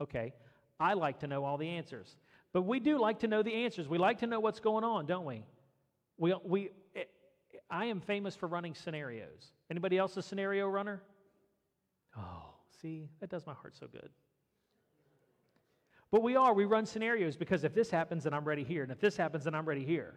Okay, 0.00 0.32
I 0.80 0.94
like 0.94 1.20
to 1.20 1.28
know 1.28 1.44
all 1.44 1.56
the 1.56 1.68
answers. 1.68 2.16
But 2.52 2.62
we 2.62 2.80
do 2.80 2.98
like 2.98 3.20
to 3.20 3.28
know 3.28 3.44
the 3.44 3.54
answers. 3.54 3.86
We 3.86 3.98
like 3.98 4.18
to 4.18 4.26
know 4.26 4.40
what's 4.40 4.58
going 4.58 4.82
on, 4.82 5.06
don't 5.06 5.24
we? 5.24 5.44
We, 6.18 6.34
we, 6.44 6.70
I 7.70 7.86
am 7.86 8.00
famous 8.00 8.34
for 8.34 8.46
running 8.46 8.74
scenarios. 8.74 9.52
Anybody 9.70 9.98
else 9.98 10.16
a 10.16 10.22
scenario 10.22 10.68
runner? 10.68 11.02
Oh, 12.16 12.54
see, 12.80 13.08
that 13.20 13.30
does 13.30 13.46
my 13.46 13.54
heart 13.54 13.76
so 13.76 13.86
good. 13.86 14.10
But 16.10 16.22
we 16.22 16.34
are, 16.34 16.52
we 16.52 16.64
run 16.64 16.86
scenarios 16.86 17.36
because 17.36 17.62
if 17.62 17.72
this 17.72 17.90
happens, 17.90 18.24
then 18.24 18.34
I'm 18.34 18.44
ready 18.44 18.64
here. 18.64 18.82
And 18.82 18.90
if 18.90 19.00
this 19.00 19.16
happens, 19.16 19.44
then 19.44 19.54
I'm 19.54 19.66
ready 19.66 19.84
here. 19.84 20.14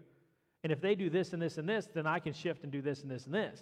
And 0.63 0.71
if 0.71 0.81
they 0.81 0.95
do 0.95 1.09
this 1.09 1.33
and 1.33 1.41
this 1.41 1.57
and 1.57 1.69
this, 1.69 1.87
then 1.93 2.07
I 2.07 2.19
can 2.19 2.33
shift 2.33 2.63
and 2.63 2.71
do 2.71 2.81
this 2.81 3.03
and 3.03 3.11
this 3.11 3.25
and 3.25 3.33
this. 3.35 3.61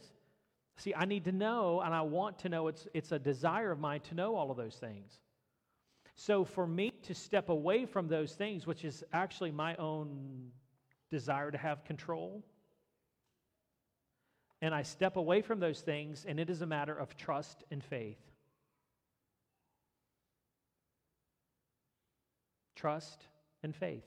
See, 0.78 0.94
I 0.96 1.06
need 1.06 1.26
to 1.26 1.32
know 1.32 1.82
and 1.82 1.94
I 1.94 2.02
want 2.02 2.40
to 2.40 2.50
know. 2.50 2.68
It's, 2.68 2.88
it's 2.94 3.12
a 3.12 3.20
desire 3.20 3.72
of 3.72 3.80
mine 3.80 4.00
to 4.02 4.16
know 4.16 4.36
all 4.36 4.50
of 4.50 4.58
those 4.58 4.76
things. 4.76 5.20
So 6.16 6.46
for 6.46 6.68
me 6.68 6.92
to 7.04 7.14
step 7.14 7.50
away 7.50 7.86
from 7.86 8.08
those 8.08 8.34
things, 8.34 8.66
which 8.66 8.86
is 8.86 9.04
actually 9.12 9.52
my 9.52 9.76
own 9.76 10.52
desire 11.10 11.52
to 11.52 11.58
have 11.58 11.84
control, 11.84 12.44
and 14.62 14.76
I 14.76 14.84
step 14.84 15.18
away 15.18 15.42
from 15.42 15.60
those 15.60 15.82
things, 15.82 16.26
and 16.28 16.40
it 16.40 16.50
is 16.50 16.62
a 16.62 16.68
matter 16.68 16.96
of 16.96 17.18
trust 17.18 17.64
and 17.72 17.84
faith. 17.84 18.20
Trust 22.76 23.26
and 23.64 23.76
faith. 23.76 24.06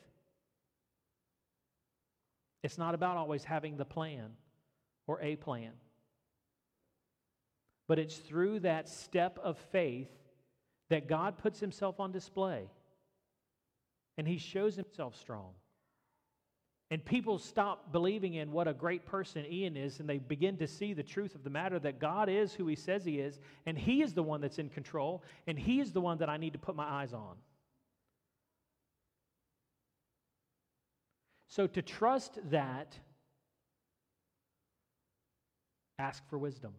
It's 2.63 2.79
not 2.79 2.95
about 2.95 3.17
always 3.17 3.45
having 3.45 3.77
the 3.77 3.85
plan. 3.85 4.31
or 5.07 5.21
a 5.21 5.37
plan. 5.37 5.73
But 7.87 7.99
it's 7.99 8.17
through 8.17 8.61
that 8.61 8.89
step 8.89 9.39
of 9.43 9.59
faith 9.71 10.09
that 10.89 11.09
God 11.09 11.37
puts 11.39 11.61
himself 11.61 12.01
on 12.01 12.13
display 12.13 12.71
and 14.17 14.27
he 14.27 14.39
shows 14.39 14.77
himself 14.77 15.17
strong. 15.17 15.53
And 16.91 17.05
people 17.05 17.39
stop 17.39 17.93
believing 17.93 18.35
in 18.35 18.53
what 18.53 18.69
a 18.69 18.75
great 18.75 19.07
person 19.07 19.45
Ian 19.51 19.77
is, 19.77 20.01
and 20.01 20.09
they 20.09 20.19
begin 20.19 20.57
to 20.59 20.67
see 20.67 20.93
the 20.93 21.03
truth 21.03 21.35
of 21.35 21.43
the 21.43 21.51
matter 21.51 21.79
that 21.79 21.99
God 21.99 22.29
is 22.29 22.53
who 22.53 22.67
he 22.67 22.77
says 22.77 23.05
he 23.05 23.19
is, 23.19 23.41
and 23.67 23.77
he 23.77 24.03
is 24.03 24.13
the 24.13 24.23
one 24.23 24.41
that's 24.41 24.59
in 24.59 24.69
control, 24.69 25.23
and 25.47 25.59
he 25.59 25.81
is 25.81 25.93
the 25.93 26.01
one 26.01 26.19
that 26.19 26.29
I 26.29 26.37
need 26.37 26.53
to 26.53 26.59
put 26.59 26.77
my 26.77 26.85
eyes 26.85 27.13
on. 27.13 27.37
So 31.49 31.67
to 31.69 31.83
trust 31.83 32.39
that, 32.51 32.99
ask 35.99 36.29
for 36.29 36.37
wisdom. 36.37 36.75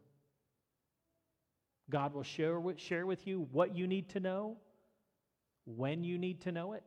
God 1.89 2.13
will 2.13 2.24
share 2.24 2.60
with, 2.60 2.80
share 2.80 3.06
with 3.06 3.26
you 3.26 3.48
what 3.52 3.76
you 3.76 3.88
need 3.88 4.10
to 4.10 4.20
know, 4.20 4.58
when 5.65 6.04
you 6.04 6.18
need 6.18 6.41
to 6.41 6.52
know 6.52 6.74
it, 6.74 6.84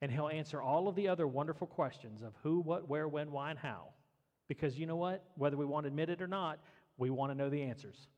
and 0.00 0.12
He'll 0.12 0.28
answer 0.28 0.60
all 0.60 0.88
of 0.88 0.94
the 0.94 1.08
other 1.08 1.26
wonderful 1.26 1.66
questions 1.66 2.22
of 2.22 2.34
who, 2.42 2.60
what, 2.60 2.88
where, 2.88 3.08
when, 3.08 3.32
why, 3.32 3.50
and 3.50 3.58
how. 3.58 3.88
Because 4.48 4.78
you 4.78 4.86
know 4.86 4.96
what? 4.96 5.24
Whether 5.36 5.56
we 5.56 5.64
want 5.66 5.84
to 5.84 5.88
admit 5.88 6.08
it 6.08 6.22
or 6.22 6.28
not, 6.28 6.58
we 6.96 7.10
want 7.10 7.32
to 7.32 7.36
know 7.36 7.50
the 7.50 7.62
answers. 7.62 8.08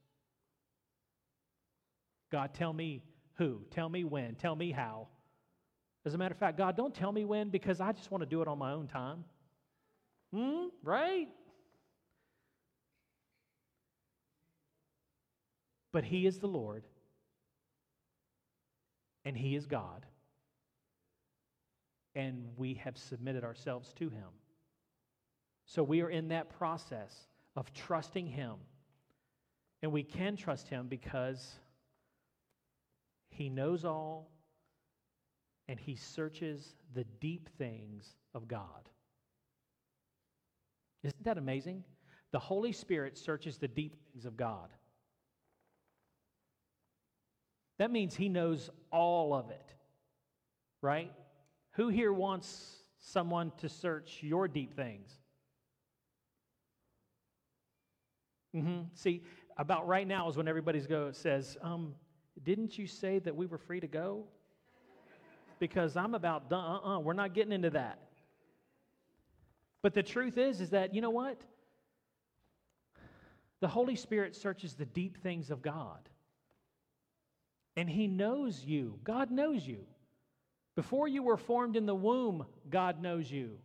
God, 2.31 2.55
tell 2.55 2.73
me 2.73 3.03
who, 3.35 3.63
tell 3.71 3.89
me 3.89 4.05
when, 4.05 4.35
tell 4.37 4.55
me 4.55 4.71
how. 4.71 5.09
As 6.05 6.15
a 6.15 6.19
matter 6.19 6.33
of 6.33 6.39
fact, 6.39 6.57
God, 6.57 6.77
don't 6.77 6.95
tell 6.95 7.13
me 7.13 7.25
when 7.25 7.51
because 7.51 7.81
I 7.81 7.93
just 7.93 8.11
want 8.11 8.23
to 8.23 8.27
do 8.27 8.41
it 8.43 8.49
on 8.49 8.59
my 8.59 8.73
own 8.73 8.87
time. 8.87 9.25
Hmm? 10.33 10.69
Right? 10.83 11.29
But 15.93 16.05
He 16.05 16.27
is 16.27 16.39
the 16.39 16.47
Lord, 16.47 16.85
and 19.25 19.37
He 19.37 19.57
is 19.57 19.67
God, 19.67 20.07
and 22.15 22.49
we 22.57 22.75
have 22.75 22.97
submitted 22.97 23.45
ourselves 23.45 23.93
to 23.95 24.09
Him. 24.09 24.29
So 25.65 25.83
we 25.83 26.03
are 26.03 26.11
in 26.11 26.29
that 26.29 26.51
process 26.59 27.15
of 27.57 27.73
trusting 27.73 28.27
Him. 28.27 28.55
And 29.83 29.93
we 29.93 30.03
can 30.03 30.37
trust 30.37 30.69
Him 30.69 30.89
because 30.89 31.55
He 33.31 33.49
knows 33.49 33.85
all 33.85 34.31
and 35.69 35.79
He 35.79 35.97
searches 35.97 36.75
the 36.95 37.05
deep 37.21 37.49
things 37.57 38.17
of 38.35 38.49
God. 38.49 38.89
Isn't 41.03 41.25
that 41.25 41.39
amazing? 41.39 41.85
The 42.33 42.39
Holy 42.39 42.73
Spirit 42.73 43.17
searches 43.17 43.59
the 43.59 43.69
deep 43.69 43.97
things 44.13 44.25
of 44.27 44.37
God. 44.37 44.69
That 47.79 47.91
means 47.91 48.15
he 48.15 48.29
knows 48.29 48.69
all 48.93 49.33
of 49.33 49.51
it, 49.51 49.75
right? 50.83 51.11
Who 51.73 51.89
here 51.89 52.13
wants 52.13 52.77
someone 52.99 53.53
to 53.59 53.69
search 53.69 54.19
your 54.23 54.49
deep 54.49 54.75
things? 54.75 55.11
Mm-hmm. 58.55 58.83
See, 58.95 59.23
about 59.57 59.87
right 59.87 60.07
now 60.07 60.29
is 60.29 60.37
when 60.37 60.49
everybody's 60.49 60.87
go 60.87 61.13
says, 61.13 61.57
um, 61.63 61.95
"Didn't 62.43 62.79
you 62.79 62.87
say 62.87 63.19
that 63.21 63.35
we 63.35 63.47
were 63.47 63.59
free 63.59 63.81
to 63.81 63.87
go?" 63.87 64.25
Because 65.59 65.97
I'm 65.97 66.15
about 66.15 66.49
done. 66.49 66.65
Uh-uh, 66.65 66.99
we're 67.01 67.13
not 67.13 67.35
getting 67.35 67.53
into 67.53 67.71
that. 67.71 67.99
But 69.83 69.95
the 69.95 70.03
truth 70.03 70.39
is, 70.39 70.61
is 70.61 70.71
that 70.71 70.95
you 70.95 71.01
know 71.01 71.11
what? 71.11 71.41
The 73.61 73.69
Holy 73.69 73.95
Spirit 73.95 74.35
searches 74.35 74.75
the 74.75 74.87
deep 74.87 75.23
things 75.23 75.51
of 75.51 75.63
God. 75.63 76.09
And 77.77 77.89
He 77.89 78.07
knows 78.07 78.65
you. 78.65 78.99
God 79.05 79.31
knows 79.31 79.67
you. 79.67 79.87
Before 80.81 81.07
you 81.07 81.23
were 81.23 81.37
formed 81.37 81.77
in 81.77 81.85
the 81.85 81.95
womb, 81.95 82.47
God 82.71 83.03
knows 83.03 83.31
you. 83.31 83.59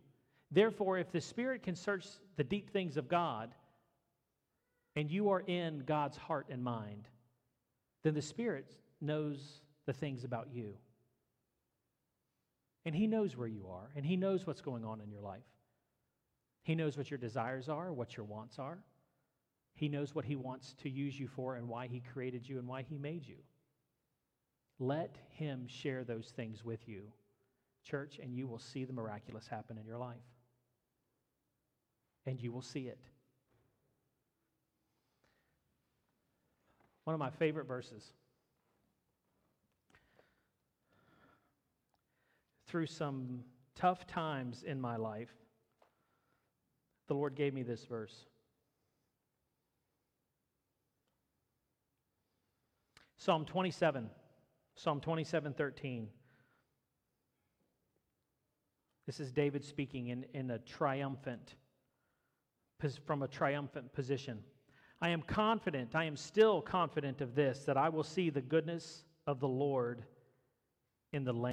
Therefore, 0.50 0.98
if 0.98 1.10
the 1.10 1.20
Spirit 1.22 1.62
can 1.62 1.74
search 1.74 2.06
the 2.36 2.44
deep 2.44 2.68
things 2.68 2.98
of 2.98 3.08
God, 3.08 3.54
and 4.96 5.10
you 5.10 5.30
are 5.30 5.40
in 5.40 5.78
God's 5.86 6.18
heart 6.18 6.48
and 6.50 6.62
mind, 6.62 7.08
then 8.02 8.12
the 8.12 8.20
Spirit 8.20 8.76
knows 9.00 9.62
the 9.86 9.94
things 9.94 10.24
about 10.24 10.48
you. 10.52 10.74
And 12.84 12.94
He 12.94 13.06
knows 13.06 13.34
where 13.34 13.48
you 13.48 13.66
are, 13.70 13.90
and 13.96 14.04
He 14.04 14.18
knows 14.18 14.46
what's 14.46 14.60
going 14.60 14.84
on 14.84 15.00
in 15.00 15.10
your 15.10 15.22
life. 15.22 15.48
He 16.64 16.74
knows 16.74 16.98
what 16.98 17.10
your 17.10 17.16
desires 17.16 17.70
are, 17.70 17.94
what 17.94 18.14
your 18.14 18.26
wants 18.26 18.58
are. 18.58 18.76
He 19.74 19.88
knows 19.88 20.14
what 20.14 20.26
He 20.26 20.36
wants 20.36 20.74
to 20.82 20.90
use 20.90 21.18
you 21.18 21.28
for, 21.28 21.56
and 21.56 21.66
why 21.66 21.86
He 21.86 22.02
created 22.12 22.46
you, 22.46 22.58
and 22.58 22.68
why 22.68 22.82
He 22.82 22.98
made 22.98 23.26
you. 23.26 23.38
Let 24.78 25.16
Him 25.30 25.66
share 25.68 26.04
those 26.04 26.32
things 26.36 26.64
with 26.64 26.86
you, 26.88 27.02
church, 27.82 28.18
and 28.22 28.34
you 28.34 28.46
will 28.46 28.58
see 28.58 28.84
the 28.84 28.92
miraculous 28.92 29.46
happen 29.48 29.78
in 29.78 29.86
your 29.86 29.98
life. 29.98 30.16
And 32.26 32.40
you 32.40 32.52
will 32.52 32.62
see 32.62 32.88
it. 32.88 32.98
One 37.04 37.14
of 37.14 37.20
my 37.20 37.30
favorite 37.30 37.68
verses. 37.68 38.12
Through 42.66 42.86
some 42.86 43.44
tough 43.76 44.06
times 44.08 44.64
in 44.64 44.80
my 44.80 44.96
life, 44.96 45.30
the 47.06 47.14
Lord 47.14 47.36
gave 47.36 47.54
me 47.54 47.62
this 47.62 47.84
verse. 47.84 48.26
Psalm 53.16 53.44
27. 53.44 54.10
Psalm 54.76 55.00
27 55.00 55.54
13. 55.54 56.08
This 59.06 59.20
is 59.20 59.32
David 59.32 59.64
speaking 59.64 60.08
in, 60.08 60.26
in 60.34 60.50
a 60.50 60.58
triumphant, 60.58 61.54
from 63.04 63.22
a 63.22 63.28
triumphant 63.28 63.92
position. 63.94 64.38
I 65.00 65.10
am 65.10 65.22
confident, 65.22 65.94
I 65.94 66.04
am 66.04 66.16
still 66.16 66.60
confident 66.60 67.20
of 67.22 67.34
this, 67.34 67.60
that 67.64 67.76
I 67.76 67.88
will 67.88 68.02
see 68.02 68.28
the 68.28 68.42
goodness 68.42 69.04
of 69.26 69.40
the 69.40 69.48
Lord 69.48 70.04
in 71.12 71.24
the 71.24 71.32
land 71.32 71.44